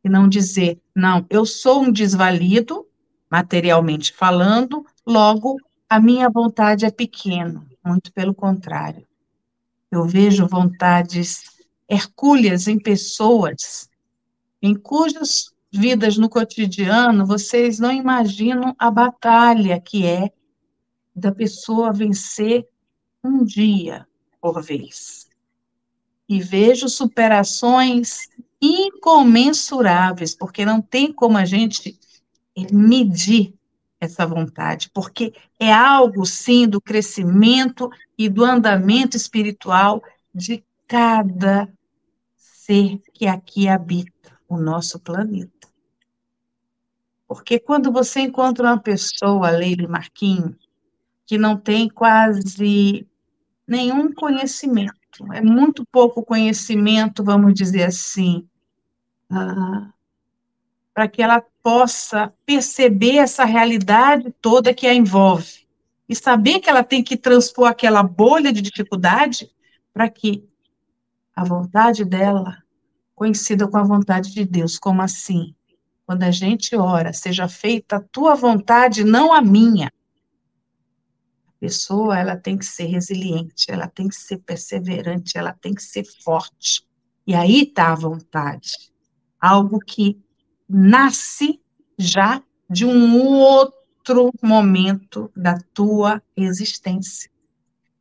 E 0.04 0.10
não 0.10 0.28
dizer, 0.28 0.80
não, 0.96 1.26
eu 1.30 1.46
sou 1.46 1.84
um 1.84 1.92
desvalido, 1.92 2.86
materialmente 3.30 4.14
falando, 4.14 4.86
logo 5.06 5.58
a 5.90 6.00
minha 6.00 6.30
vontade 6.30 6.86
é 6.86 6.92
pequena, 6.92 7.66
muito 7.84 8.12
pelo 8.12 8.34
contrário. 8.34 9.06
Eu 9.92 10.06
vejo 10.06 10.48
vontades 10.48 11.44
hercúleas 11.88 12.68
em 12.68 12.80
pessoas 12.80 13.90
em 14.62 14.74
cujas 14.74 15.54
vidas 15.72 16.18
no 16.18 16.28
cotidiano 16.28 17.26
vocês 17.26 17.78
não 17.78 17.92
imaginam 17.92 18.76
a 18.80 18.90
batalha 18.90 19.80
que 19.80 20.06
é 20.06 20.32
da 21.16 21.32
pessoa 21.32 21.94
vencer 21.94 22.68
um 23.24 23.44
dia 23.44 24.08
por 24.42 24.62
vez. 24.62 25.28
E 26.28 26.42
vejo 26.42 26.90
superações 26.90 28.28
incomensuráveis, 28.62 30.36
porque 30.36 30.66
não 30.66 30.82
tem 30.82 31.14
como 31.14 31.38
a 31.38 31.46
gente 31.46 31.98
medir 32.72 33.54
essa 34.00 34.26
vontade, 34.26 34.90
porque 34.94 35.34
é 35.60 35.72
algo, 35.72 36.26
sim, 36.26 36.68
do 36.68 36.82
crescimento 36.82 37.90
e 38.18 38.30
do 38.30 38.44
andamento 38.44 39.16
espiritual 39.16 40.02
de 40.34 40.64
cada 40.88 41.72
ser 42.36 43.00
que 43.14 43.28
aqui 43.28 43.68
habita 43.68 44.38
o 44.48 44.58
nosso 44.58 45.00
planeta. 45.00 45.68
Porque 47.28 47.60
quando 47.60 47.92
você 47.92 48.22
encontra 48.22 48.68
uma 48.68 48.80
pessoa, 48.80 49.50
Leila 49.50 49.88
Marquinhos, 49.88 50.65
que 51.26 51.38
não 51.38 51.58
tem 51.58 51.90
quase 51.90 53.08
nenhum 53.68 54.14
conhecimento, 54.14 54.94
é 55.34 55.42
muito 55.42 55.86
pouco 55.92 56.24
conhecimento, 56.24 57.24
vamos 57.24 57.54
dizer 57.54 57.84
assim, 57.84 58.48
ah, 59.30 59.90
para 60.94 61.08
que 61.08 61.22
ela 61.22 61.44
possa 61.64 62.32
perceber 62.46 63.18
essa 63.18 63.44
realidade 63.44 64.34
toda 64.40 64.74
que 64.74 64.88
a 64.88 64.94
envolve 64.94 65.66
e 66.08 66.16
saber 66.16 66.60
que 66.60 66.70
ela 66.70 66.84
tem 66.84 67.04
que 67.04 67.18
transpor 67.18 67.68
aquela 67.68 68.04
bolha 68.04 68.54
de 68.54 68.62
dificuldade 68.62 69.50
para 69.94 70.10
que 70.10 70.48
a 71.36 71.44
vontade 71.44 72.06
dela 72.06 72.58
coincida 73.16 73.68
com 73.68 73.78
a 73.78 73.84
vontade 73.84 74.34
de 74.34 74.46
Deus. 74.46 74.78
Como 74.78 75.02
assim? 75.02 75.56
Quando 76.06 76.24
a 76.24 76.32
gente 76.32 76.76
ora, 76.76 77.12
seja 77.12 77.48
feita 77.48 77.98
a 77.98 78.02
tua 78.02 78.36
vontade, 78.36 79.04
não 79.04 79.34
a 79.34 79.42
minha. 79.42 79.92
Pessoa, 81.60 82.18
ela 82.18 82.36
tem 82.36 82.58
que 82.58 82.66
ser 82.66 82.86
resiliente, 82.86 83.66
ela 83.70 83.88
tem 83.88 84.08
que 84.08 84.16
ser 84.16 84.38
perseverante, 84.40 85.38
ela 85.38 85.54
tem 85.54 85.74
que 85.74 85.84
ser 85.84 86.04
forte. 86.24 86.86
E 87.26 87.34
aí 87.34 87.64
está 87.64 87.92
a 87.92 87.96
vontade. 87.96 88.72
Algo 89.40 89.80
que 89.80 90.20
nasce 90.68 91.60
já 91.98 92.44
de 92.70 92.86
um 92.86 93.14
outro 93.14 94.32
momento 94.42 95.32
da 95.36 95.58
tua 95.74 96.22
existência. 96.36 97.30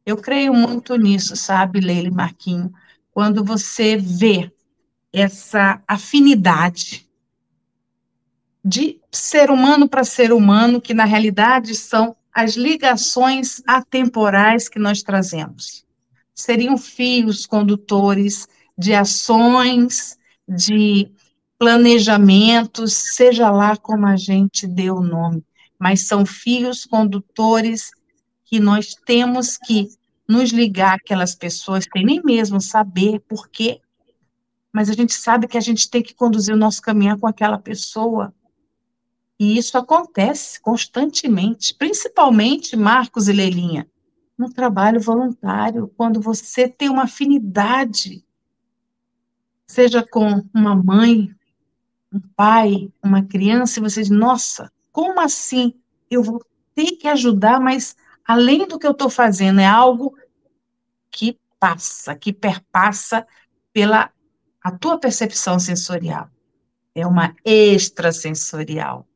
Eu 0.04 0.16
creio 0.16 0.52
muito 0.52 0.96
nisso, 0.96 1.36
sabe, 1.36 1.80
Leila 1.80 2.10
Marquinho? 2.10 2.72
quando 3.14 3.44
você 3.44 3.96
vê 3.96 4.52
essa 5.12 5.80
afinidade 5.86 7.08
de 8.62 9.00
ser 9.12 9.52
humano 9.52 9.88
para 9.88 10.02
ser 10.02 10.32
humano, 10.32 10.80
que 10.80 10.92
na 10.92 11.04
realidade 11.04 11.76
são 11.76 12.16
as 12.34 12.56
ligações 12.56 13.62
atemporais 13.66 14.68
que 14.68 14.78
nós 14.78 15.02
trazemos. 15.02 15.84
Seriam 16.34 16.76
fios 16.76 17.46
condutores 17.46 18.48
de 18.76 18.92
ações, 18.92 20.18
de 20.48 21.08
planejamentos, 21.56 22.92
seja 22.92 23.50
lá 23.50 23.76
como 23.76 24.06
a 24.06 24.16
gente 24.16 24.66
dê 24.66 24.90
o 24.90 25.00
nome, 25.00 25.44
mas 25.78 26.08
são 26.08 26.26
fios 26.26 26.84
condutores 26.84 27.92
que 28.44 28.58
nós 28.58 28.94
temos 29.06 29.56
que 29.56 29.88
nos 30.28 30.50
ligar 30.50 30.94
aquelas 30.94 31.34
pessoas 31.34 31.84
sem 31.92 32.04
nem 32.04 32.20
mesmo 32.24 32.60
saber 32.60 33.20
por 33.20 33.48
quê, 33.48 33.80
mas 34.72 34.90
a 34.90 34.92
gente 34.92 35.14
sabe 35.14 35.46
que 35.46 35.56
a 35.56 35.60
gente 35.60 35.88
tem 35.88 36.02
que 36.02 36.14
conduzir 36.14 36.52
o 36.52 36.58
nosso 36.58 36.82
caminhar 36.82 37.16
com 37.18 37.28
aquela 37.28 37.58
pessoa. 37.58 38.34
E 39.38 39.58
isso 39.58 39.76
acontece 39.76 40.60
constantemente, 40.60 41.74
principalmente, 41.74 42.76
Marcos 42.76 43.28
e 43.28 43.32
Leilinha, 43.32 43.88
no 44.38 44.52
trabalho 44.52 45.00
voluntário, 45.00 45.92
quando 45.96 46.20
você 46.20 46.68
tem 46.68 46.88
uma 46.88 47.04
afinidade, 47.04 48.24
seja 49.66 50.06
com 50.06 50.44
uma 50.54 50.74
mãe, 50.74 51.34
um 52.12 52.20
pai, 52.36 52.92
uma 53.02 53.24
criança, 53.24 53.78
e 53.78 53.82
você 53.82 54.02
diz, 54.02 54.10
nossa, 54.10 54.70
como 54.92 55.20
assim? 55.20 55.74
Eu 56.08 56.22
vou 56.22 56.44
ter 56.74 56.92
que 56.92 57.08
ajudar, 57.08 57.60
mas 57.60 57.96
além 58.24 58.66
do 58.66 58.78
que 58.78 58.86
eu 58.86 58.92
estou 58.92 59.10
fazendo, 59.10 59.60
é 59.60 59.66
algo 59.66 60.16
que 61.10 61.38
passa, 61.58 62.14
que 62.14 62.32
perpassa 62.32 63.26
pela 63.72 64.10
a 64.62 64.70
tua 64.70 64.98
percepção 64.98 65.58
sensorial. 65.58 66.30
É 66.94 67.06
uma 67.06 67.34
extrasensorial. 67.44 69.06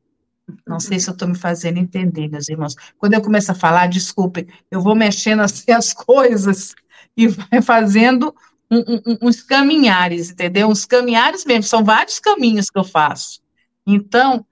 Não 0.67 0.79
sei 0.79 0.99
se 0.99 1.09
eu 1.09 1.13
estou 1.13 1.27
me 1.27 1.37
fazendo 1.37 1.77
entender, 1.77 2.27
meus 2.29 2.47
irmãos. 2.49 2.75
Quando 2.97 3.13
eu 3.13 3.21
começo 3.21 3.51
a 3.51 3.55
falar, 3.55 3.87
desculpem, 3.87 4.47
eu 4.69 4.81
vou 4.81 4.95
mexendo 4.95 5.41
assim 5.41 5.71
as 5.73 5.93
coisas 5.93 6.75
e 7.15 7.27
vai 7.27 7.61
fazendo 7.61 8.33
um, 8.71 8.79
um, 8.79 9.27
uns 9.27 9.41
caminhares, 9.41 10.29
entendeu? 10.29 10.67
Uns 10.67 10.85
caminhares 10.85 11.45
mesmo, 11.45 11.63
são 11.63 11.83
vários 11.83 12.19
caminhos 12.19 12.69
que 12.69 12.77
eu 12.77 12.83
faço. 12.83 13.41
Então, 13.85 14.45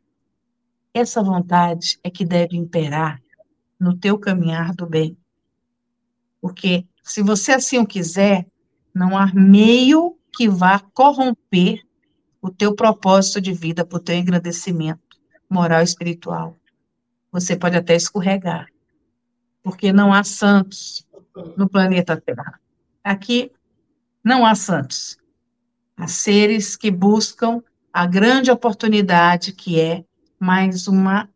essa 0.93 1.21
vontade 1.21 1.99
é 2.03 2.10
que 2.10 2.25
deve 2.25 2.57
imperar 2.57 3.21
no 3.79 3.95
teu 3.95 4.17
caminhar 4.17 4.73
do 4.73 4.88
bem. 4.88 5.15
Porque 6.41 6.86
se 7.03 7.21
você 7.21 7.51
assim 7.51 7.77
o 7.77 7.86
quiser, 7.86 8.47
não 8.93 9.15
há 9.17 9.31
meio 9.33 10.17
que 10.36 10.49
vá 10.49 10.79
corromper 10.79 11.81
o 12.41 12.49
teu 12.49 12.75
propósito 12.75 13.39
de 13.39 13.53
vida 13.53 13.86
para 13.86 13.97
o 13.97 14.01
teu 14.01 14.15
engrandecimento 14.15 15.06
moral 15.49 15.81
espiritual. 15.81 16.57
Você 17.31 17.55
pode 17.55 17.75
até 17.75 17.95
escorregar, 17.95 18.67
porque 19.63 19.91
não 19.91 20.13
há 20.13 20.23
santos 20.23 21.07
no 21.55 21.69
planeta 21.69 22.19
Terra. 22.19 22.60
Aqui 23.03 23.51
não 24.23 24.45
há 24.45 24.55
santos. 24.55 25.17
Há 25.95 26.07
seres 26.07 26.75
que 26.75 26.91
buscam 26.91 27.62
a 27.91 28.05
grande 28.05 28.51
oportunidade 28.51 29.53
que 29.53 29.79
é 29.79 30.03
mais 30.39 30.88
uma 30.88 31.29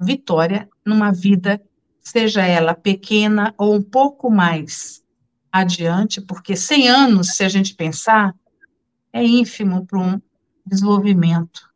vitória 0.00 0.68
numa 0.84 1.12
vida, 1.12 1.62
seja 2.00 2.44
ela 2.46 2.74
pequena 2.74 3.54
ou 3.58 3.74
um 3.74 3.82
pouco 3.82 4.30
mais 4.30 5.02
adiante, 5.50 6.20
porque 6.20 6.56
100 6.56 6.88
anos, 6.88 7.28
se 7.36 7.44
a 7.44 7.48
gente 7.48 7.74
pensar, 7.74 8.34
é 9.12 9.22
ínfimo 9.22 9.84
para 9.86 9.98
um 9.98 10.20
desenvolvimento. 10.64 11.71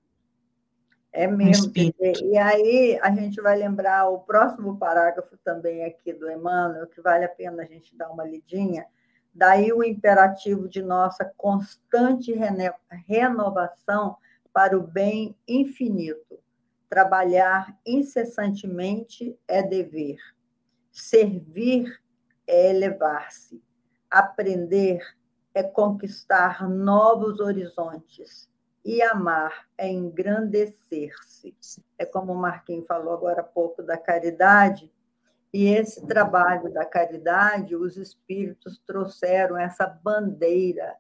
É 1.17 1.27
mesmo. 1.27 1.73
E 1.75 2.37
aí 2.37 2.99
a 3.01 3.11
gente 3.11 3.41
vai 3.41 3.57
lembrar 3.57 4.07
o 4.07 4.19
próximo 4.19 4.77
parágrafo 4.77 5.35
também 5.39 5.83
aqui 5.83 6.13
do 6.13 6.31
Emmanuel, 6.31 6.87
que 6.89 7.01
vale 7.01 7.25
a 7.25 7.29
pena 7.29 7.63
a 7.63 7.65
gente 7.65 7.97
dar 7.97 8.11
uma 8.11 8.23
lidinha. 8.23 8.85
Daí 9.33 9.73
o 9.73 9.83
imperativo 9.83 10.69
de 10.69 10.83
nossa 10.83 11.25
constante 11.39 12.35
renovação 13.09 14.19
para 14.53 14.77
o 14.79 14.83
bem 14.87 15.35
infinito. 15.49 16.39
Trabalhar 16.87 17.75
incessantemente 17.87 19.39
é 19.49 19.63
dever. 19.63 20.19
Servir 20.93 21.99
é 22.47 22.69
elevar-se. 22.69 23.63
Aprender 24.11 25.01
é 25.55 25.63
conquistar 25.63 26.69
novos 26.69 27.41
horizontes. 27.41 28.51
E 28.87 29.03
amar 29.03 29.67
é 29.77 29.89
engrandecer-se. 29.89 31.57
É 31.99 32.07
como 32.07 32.33
o 32.33 32.37
Marquinhos 32.37 32.87
falou 32.87 33.13
agora 33.15 33.41
há 33.41 33.45
pouco 33.45 33.83
da 33.83 33.99
caridade. 33.99 34.93
E 35.53 35.67
esse 35.67 36.07
trabalho 36.07 36.73
da 36.73 36.85
caridade, 36.85 37.75
os 37.75 37.97
espíritos 37.97 38.79
trouxeram 38.87 39.59
essa 39.59 39.89
bandeira 39.89 40.95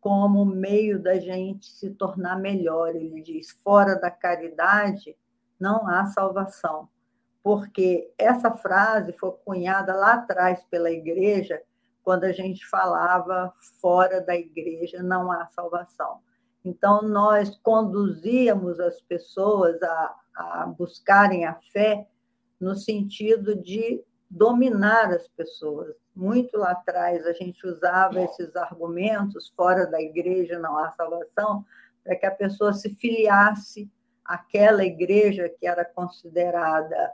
como 0.00 0.44
meio 0.44 1.02
da 1.02 1.18
gente 1.18 1.66
se 1.66 1.90
tornar 1.90 2.38
melhor. 2.38 2.94
Ele 2.94 3.20
diz: 3.20 3.50
fora 3.50 3.96
da 3.96 4.08
caridade 4.08 5.18
não 5.58 5.88
há 5.88 6.06
salvação. 6.06 6.88
Porque 7.42 8.08
essa 8.16 8.52
frase 8.52 9.12
foi 9.12 9.32
cunhada 9.44 9.92
lá 9.96 10.14
atrás 10.14 10.62
pela 10.70 10.92
igreja, 10.92 11.60
quando 12.04 12.22
a 12.22 12.30
gente 12.30 12.64
falava 12.64 13.52
fora 13.80 14.20
da 14.20 14.36
igreja 14.36 15.02
não 15.02 15.32
há 15.32 15.44
salvação. 15.46 16.24
Então, 16.66 17.00
nós 17.02 17.56
conduzíamos 17.62 18.80
as 18.80 19.00
pessoas 19.00 19.80
a, 19.82 20.16
a 20.34 20.66
buscarem 20.66 21.46
a 21.46 21.54
fé 21.72 22.08
no 22.60 22.74
sentido 22.74 23.54
de 23.54 24.02
dominar 24.28 25.12
as 25.12 25.28
pessoas, 25.28 25.94
muito 26.12 26.58
lá 26.58 26.72
atrás 26.72 27.24
a 27.24 27.32
gente 27.32 27.64
usava 27.64 28.20
esses 28.20 28.56
argumentos, 28.56 29.52
fora 29.54 29.86
da 29.86 30.00
igreja 30.00 30.58
não 30.58 30.76
há 30.76 30.90
salvação, 30.90 31.64
para 32.02 32.16
que 32.16 32.26
a 32.26 32.32
pessoa 32.32 32.72
se 32.72 32.90
filiasse 32.96 33.88
àquela 34.24 34.84
igreja 34.84 35.48
que 35.48 35.68
era 35.68 35.84
considerada 35.84 37.12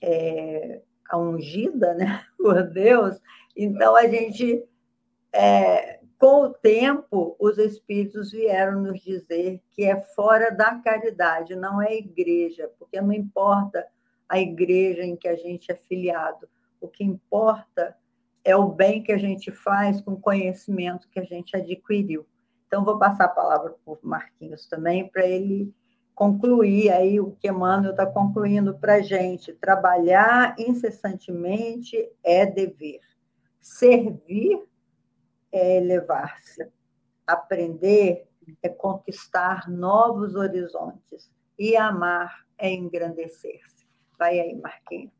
é, 0.00 0.80
a 1.10 1.18
ungida 1.18 1.92
né, 1.92 2.24
por 2.38 2.62
Deus. 2.62 3.20
Então, 3.54 3.94
a 3.94 4.06
gente, 4.08 4.64
é, 5.30 5.97
com 6.18 6.46
o 6.46 6.50
tempo, 6.52 7.36
os 7.38 7.58
espíritos 7.58 8.32
vieram 8.32 8.82
nos 8.82 9.00
dizer 9.00 9.62
que 9.70 9.84
é 9.84 10.00
fora 10.00 10.50
da 10.50 10.74
caridade, 10.74 11.54
não 11.54 11.80
é 11.80 11.96
igreja, 11.96 12.68
porque 12.76 13.00
não 13.00 13.12
importa 13.12 13.86
a 14.28 14.40
igreja 14.40 15.04
em 15.04 15.14
que 15.14 15.28
a 15.28 15.36
gente 15.36 15.70
é 15.70 15.76
filiado, 15.76 16.48
o 16.80 16.88
que 16.88 17.04
importa 17.04 17.96
é 18.44 18.56
o 18.56 18.68
bem 18.68 19.02
que 19.02 19.12
a 19.12 19.18
gente 19.18 19.52
faz 19.52 20.00
com 20.00 20.12
o 20.12 20.20
conhecimento 20.20 21.08
que 21.08 21.20
a 21.20 21.24
gente 21.24 21.56
adquiriu. 21.56 22.26
Então, 22.66 22.84
vou 22.84 22.98
passar 22.98 23.26
a 23.26 23.28
palavra 23.28 23.74
para 23.84 23.94
o 23.94 23.98
Marquinhos 24.02 24.66
também, 24.66 25.08
para 25.08 25.26
ele 25.26 25.72
concluir 26.14 26.90
aí 26.90 27.20
o 27.20 27.30
que 27.30 27.48
Emmanuel 27.48 27.92
está 27.92 28.04
concluindo 28.04 28.76
para 28.76 28.94
a 28.94 29.00
gente. 29.00 29.52
Trabalhar 29.52 30.56
incessantemente 30.58 31.96
é 32.24 32.44
dever. 32.44 33.00
Servir 33.60 34.68
é 35.52 35.76
elevar-se. 35.76 36.68
Aprender 37.26 38.26
é 38.62 38.68
conquistar 38.68 39.68
novos 39.68 40.34
horizontes. 40.34 41.30
E 41.58 41.76
amar 41.76 42.44
é 42.56 42.72
engrandecer-se. 42.72 43.86
Vai 44.18 44.38
aí, 44.38 44.54
Marquinhos. 44.54 45.12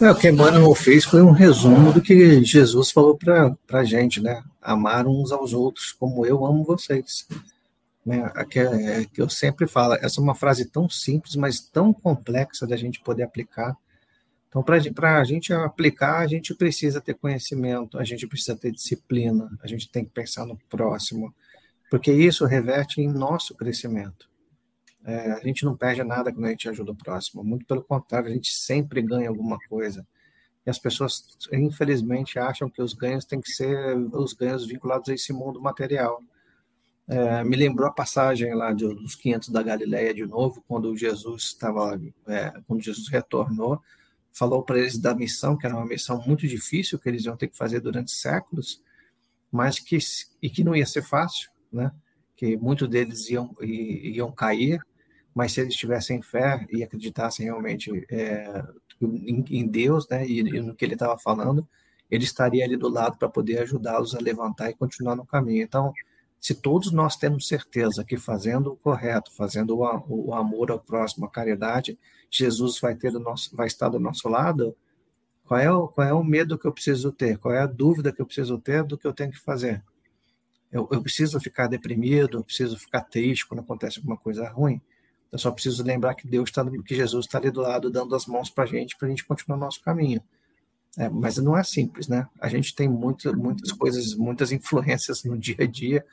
É, 0.00 0.10
o 0.10 0.14
que 0.14 0.28
Emmanuel 0.28 0.74
fez 0.74 1.04
foi 1.04 1.22
um 1.22 1.32
resumo 1.32 1.92
do 1.92 2.00
que 2.00 2.44
Jesus 2.44 2.90
falou 2.90 3.16
para 3.16 3.56
a 3.72 3.84
gente, 3.84 4.20
né? 4.20 4.44
Amar 4.62 5.06
uns 5.06 5.32
aos 5.32 5.52
outros 5.52 5.92
como 5.92 6.24
eu 6.24 6.46
amo 6.46 6.62
vocês. 6.62 7.26
Né? 8.06 8.30
Que, 8.50 8.60
é, 8.60 9.04
que 9.06 9.20
eu 9.20 9.28
sempre 9.28 9.66
falo, 9.66 9.94
essa 9.94 10.20
é 10.20 10.22
uma 10.22 10.34
frase 10.34 10.66
tão 10.66 10.88
simples, 10.88 11.34
mas 11.34 11.60
tão 11.60 11.92
complexa 11.92 12.66
da 12.66 12.76
gente 12.76 13.00
poder 13.00 13.24
aplicar. 13.24 13.76
Então, 14.48 14.62
para 14.62 14.76
a 15.18 15.24
gente 15.24 15.52
aplicar, 15.52 16.20
a 16.20 16.26
gente 16.26 16.54
precisa 16.54 17.00
ter 17.00 17.14
conhecimento, 17.14 17.98
a 17.98 18.04
gente 18.04 18.26
precisa 18.26 18.56
ter 18.56 18.72
disciplina, 18.72 19.50
a 19.62 19.66
gente 19.66 19.90
tem 19.90 20.04
que 20.04 20.10
pensar 20.10 20.46
no 20.46 20.56
próximo, 20.70 21.34
porque 21.90 22.10
isso 22.10 22.46
reverte 22.46 23.00
em 23.00 23.08
nosso 23.08 23.54
crescimento. 23.54 24.28
É, 25.04 25.32
a 25.32 25.40
gente 25.40 25.64
não 25.64 25.76
perde 25.76 26.02
nada 26.02 26.32
quando 26.32 26.46
a 26.46 26.50
gente 26.50 26.68
ajuda 26.68 26.92
o 26.92 26.96
próximo, 26.96 27.44
muito 27.44 27.66
pelo 27.66 27.82
contrário, 27.82 28.28
a 28.28 28.32
gente 28.32 28.50
sempre 28.52 29.02
ganha 29.02 29.28
alguma 29.28 29.58
coisa. 29.68 30.06
E 30.66 30.70
as 30.70 30.78
pessoas, 30.78 31.24
infelizmente, 31.52 32.38
acham 32.38 32.68
que 32.68 32.82
os 32.82 32.92
ganhos 32.92 33.24
têm 33.24 33.40
que 33.40 33.50
ser 33.50 33.96
os 34.12 34.32
ganhos 34.32 34.66
vinculados 34.66 35.08
a 35.08 35.14
esse 35.14 35.32
mundo 35.32 35.60
material. 35.60 36.22
É, 37.06 37.42
me 37.42 37.56
lembrou 37.56 37.88
a 37.88 37.92
passagem 37.92 38.54
lá 38.54 38.72
de, 38.72 38.86
dos 38.86 39.14
500 39.14 39.48
da 39.48 39.62
Galileia 39.62 40.12
de 40.12 40.26
novo, 40.26 40.62
quando 40.68 40.94
Jesus 40.94 41.44
estava, 41.44 41.98
é, 42.26 42.52
quando 42.66 42.82
Jesus 42.82 43.08
retornou, 43.08 43.80
falou 44.32 44.62
para 44.62 44.78
eles 44.78 44.98
da 44.98 45.14
missão, 45.14 45.56
que 45.56 45.66
era 45.66 45.76
uma 45.76 45.86
missão 45.86 46.22
muito 46.26 46.46
difícil, 46.46 46.98
que 46.98 47.08
eles 47.08 47.24
iam 47.24 47.36
ter 47.36 47.48
que 47.48 47.56
fazer 47.56 47.80
durante 47.80 48.10
séculos, 48.12 48.82
mas 49.50 49.78
que 49.78 49.98
e 50.42 50.50
que 50.50 50.62
não 50.62 50.76
ia 50.76 50.86
ser 50.86 51.02
fácil, 51.02 51.50
né? 51.72 51.92
Que 52.36 52.56
muitos 52.56 52.88
deles 52.88 53.28
iam 53.30 53.54
iam 53.60 54.30
cair, 54.32 54.80
mas 55.34 55.52
se 55.52 55.60
eles 55.60 55.74
tivessem 55.74 56.22
fé 56.22 56.66
e 56.70 56.82
acreditassem 56.82 57.46
realmente 57.46 57.90
é, 58.10 58.64
em, 59.00 59.66
Deus, 59.68 60.08
né, 60.08 60.26
e, 60.26 60.40
e 60.40 60.60
no 60.60 60.74
que 60.74 60.84
ele 60.84 60.94
estava 60.94 61.18
falando, 61.18 61.66
ele 62.10 62.24
estaria 62.24 62.64
ali 62.64 62.76
do 62.76 62.88
lado 62.88 63.18
para 63.18 63.28
poder 63.28 63.58
ajudá-los 63.60 64.14
a 64.14 64.20
levantar 64.20 64.70
e 64.70 64.74
continuar 64.74 65.14
no 65.14 65.26
caminho. 65.26 65.62
Então, 65.62 65.92
se 66.40 66.54
todos 66.54 66.92
nós 66.92 67.16
temos 67.16 67.48
certeza 67.48 68.04
que 68.04 68.16
fazendo 68.16 68.72
o 68.72 68.76
correto, 68.76 69.34
fazendo 69.34 69.78
o, 69.78 70.32
amor 70.32 70.70
ao 70.70 70.78
próximo, 70.78 71.26
a 71.26 71.30
caridade, 71.30 71.98
Jesus 72.30 72.78
vai 72.78 72.94
ter 72.94 73.12
nosso, 73.12 73.54
vai 73.56 73.66
estar 73.66 73.88
do 73.88 73.98
nosso 73.98 74.28
lado, 74.28 74.76
qual 75.44 75.58
é, 75.58 75.72
o, 75.72 75.88
qual 75.88 76.06
é 76.06 76.12
o 76.12 76.22
medo 76.22 76.58
que 76.58 76.66
eu 76.66 76.72
preciso 76.72 77.10
ter? 77.10 77.38
Qual 77.38 77.54
é 77.54 77.60
a 77.60 77.66
dúvida 77.66 78.12
que 78.12 78.20
eu 78.20 78.26
preciso 78.26 78.58
ter 78.58 78.84
do 78.84 78.98
que 78.98 79.06
eu 79.06 79.12
tenho 79.12 79.30
que 79.30 79.40
fazer? 79.40 79.82
Eu, 80.70 80.86
eu 80.92 81.02
preciso 81.02 81.40
ficar 81.40 81.66
deprimido, 81.66 82.38
eu 82.38 82.44
preciso 82.44 82.78
ficar 82.78 83.00
triste 83.00 83.46
quando 83.46 83.60
acontece 83.60 83.98
alguma 83.98 84.16
coisa 84.16 84.46
ruim? 84.48 84.80
Eu 85.32 85.38
só 85.38 85.50
preciso 85.50 85.82
lembrar 85.82 86.14
que 86.14 86.26
Deus 86.26 86.50
está, 86.50 86.64
que 86.82 86.94
Jesus 86.94 87.26
está 87.26 87.38
ali 87.38 87.50
do 87.50 87.62
lado, 87.62 87.90
dando 87.90 88.14
as 88.14 88.26
mãos 88.26 88.50
para 88.50 88.64
a 88.64 88.66
gente, 88.66 88.96
para 88.96 89.08
a 89.08 89.10
gente 89.10 89.24
continuar 89.24 89.58
nosso 89.58 89.80
caminho. 89.82 90.22
É, 90.96 91.08
mas 91.08 91.36
não 91.38 91.56
é 91.56 91.62
simples, 91.62 92.08
né? 92.08 92.26
A 92.40 92.48
gente 92.48 92.74
tem 92.74 92.88
muita, 92.88 93.32
muitas 93.32 93.72
coisas, 93.72 94.14
muitas 94.14 94.52
influências 94.52 95.24
no 95.24 95.36
dia 95.36 95.56
a 95.60 95.66
dia. 95.66 96.04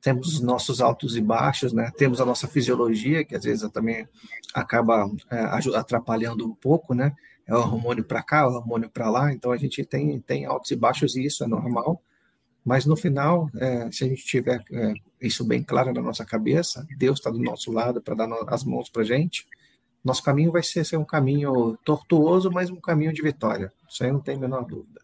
Temos 0.00 0.34
os 0.34 0.40
nossos 0.40 0.80
altos 0.80 1.16
e 1.16 1.20
baixos, 1.20 1.72
né? 1.72 1.90
Temos 1.96 2.20
a 2.20 2.24
nossa 2.24 2.48
fisiologia, 2.48 3.24
que 3.24 3.36
às 3.36 3.44
vezes 3.44 3.68
também 3.70 4.08
acaba 4.54 5.08
é, 5.30 5.40
atrapalhando 5.76 6.46
um 6.46 6.54
pouco, 6.54 6.94
né? 6.94 7.14
É 7.46 7.54
o 7.54 7.58
hormônio 7.58 8.04
para 8.04 8.22
cá, 8.22 8.48
o 8.48 8.54
hormônio 8.54 8.88
para 8.88 9.10
lá. 9.10 9.32
Então 9.32 9.52
a 9.52 9.56
gente 9.56 9.84
tem, 9.84 10.18
tem 10.20 10.44
altos 10.44 10.70
e 10.70 10.76
baixos 10.76 11.14
e 11.16 11.24
isso 11.24 11.44
é 11.44 11.46
normal. 11.46 12.02
Mas 12.64 12.86
no 12.86 12.96
final, 12.96 13.50
é, 13.56 13.90
se 13.90 14.04
a 14.04 14.08
gente 14.08 14.24
tiver 14.24 14.62
é, 14.72 14.94
isso 15.20 15.44
bem 15.44 15.62
claro 15.62 15.92
na 15.92 16.00
nossa 16.00 16.24
cabeça, 16.24 16.86
Deus 16.96 17.18
está 17.18 17.30
do 17.30 17.40
nosso 17.40 17.72
lado 17.72 18.00
para 18.00 18.14
dar 18.14 18.28
as 18.48 18.64
mãos 18.64 18.88
para 18.88 19.02
a 19.02 19.04
gente, 19.04 19.46
nosso 20.04 20.22
caminho 20.22 20.50
vai 20.50 20.62
ser, 20.62 20.84
ser 20.84 20.96
um 20.96 21.04
caminho 21.04 21.76
tortuoso, 21.84 22.50
mas 22.50 22.70
um 22.70 22.80
caminho 22.80 23.12
de 23.12 23.22
vitória. 23.22 23.72
Isso 23.88 24.02
aí 24.02 24.10
não 24.10 24.20
tem 24.20 24.36
a 24.36 24.40
menor 24.40 24.64
dúvida. 24.64 25.00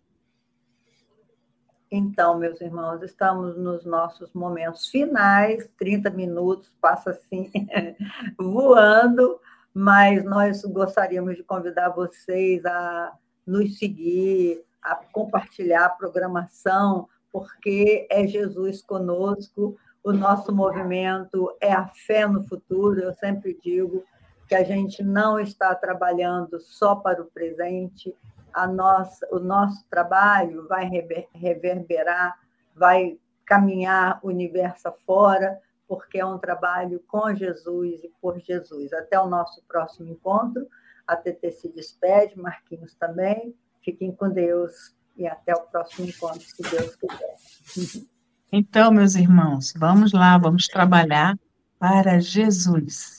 Então, 1.90 2.38
meus 2.38 2.60
irmãos, 2.60 3.02
estamos 3.02 3.56
nos 3.56 3.86
nossos 3.86 4.32
momentos 4.34 4.88
finais, 4.88 5.70
30 5.78 6.10
minutos, 6.10 6.70
passa 6.80 7.10
assim, 7.10 7.50
voando, 8.38 9.40
mas 9.72 10.22
nós 10.24 10.62
gostaríamos 10.64 11.36
de 11.36 11.42
convidar 11.42 11.90
vocês 11.90 12.64
a 12.66 13.14
nos 13.46 13.78
seguir, 13.78 14.62
a 14.82 14.96
compartilhar 14.96 15.86
a 15.86 15.90
programação, 15.90 17.08
porque 17.32 18.06
é 18.10 18.26
Jesus 18.26 18.82
conosco, 18.82 19.76
o 20.04 20.12
nosso 20.12 20.54
movimento 20.54 21.50
é 21.60 21.72
a 21.72 21.86
fé 21.88 22.26
no 22.26 22.44
futuro, 22.44 23.00
eu 23.00 23.14
sempre 23.14 23.58
digo 23.62 24.04
que 24.48 24.54
a 24.54 24.64
gente 24.64 25.02
não 25.02 25.38
está 25.38 25.74
trabalhando 25.74 26.58
só 26.58 26.96
para 26.96 27.20
o 27.20 27.26
presente, 27.26 28.14
a 28.52 28.66
nossa, 28.66 29.28
o 29.30 29.38
nosso 29.38 29.84
trabalho 29.90 30.66
vai 30.66 30.88
reverberar, 31.34 32.38
vai 32.74 33.18
caminhar 33.44 34.18
o 34.22 34.28
universo 34.28 34.90
fora, 35.04 35.60
porque 35.86 36.18
é 36.18 36.24
um 36.24 36.38
trabalho 36.38 37.02
com 37.06 37.34
Jesus 37.34 38.02
e 38.02 38.12
por 38.20 38.38
Jesus. 38.40 38.92
Até 38.92 39.20
o 39.20 39.28
nosso 39.28 39.62
próximo 39.68 40.08
encontro. 40.08 40.66
A 41.06 41.16
TT 41.16 41.50
se 41.52 41.68
despede, 41.68 42.38
Marquinhos 42.38 42.94
também. 42.94 43.54
Fiquem 43.82 44.12
com 44.12 44.28
Deus 44.28 44.94
e 45.16 45.26
até 45.26 45.54
o 45.54 45.62
próximo 45.62 46.06
encontro, 46.06 46.40
se 46.40 46.62
Deus 46.62 46.96
quiser. 46.96 48.06
Então, 48.52 48.90
meus 48.90 49.14
irmãos, 49.14 49.74
vamos 49.76 50.12
lá, 50.12 50.38
vamos 50.38 50.66
trabalhar 50.66 51.38
para 51.78 52.18
Jesus. 52.18 53.17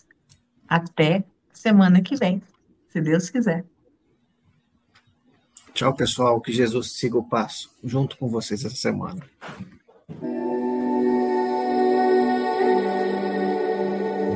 Até 0.70 1.24
semana 1.52 2.02
que 2.02 2.16
vem, 2.16 2.42
se 2.90 3.02
Deus 3.02 3.30
quiser. 3.30 3.66
Tchau, 5.74 5.94
pessoal. 5.94 6.40
Que 6.40 6.52
Jesus 6.52 6.92
siga 6.92 7.18
o 7.18 7.24
passo 7.24 7.72
junto 7.84 8.18
com 8.18 8.28
vocês 8.28 8.64
essa 8.64 8.76
semana. 8.76 9.22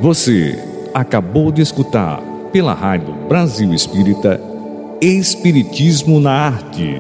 Você 0.01 0.55
acabou 0.93 1.51
de 1.51 1.61
escutar 1.61 2.19
pela 2.51 2.73
Rádio 2.73 3.13
Brasil 3.27 3.73
Espírita 3.73 4.39
Espiritismo 5.01 6.19
na 6.19 6.31
Arte 6.31 6.99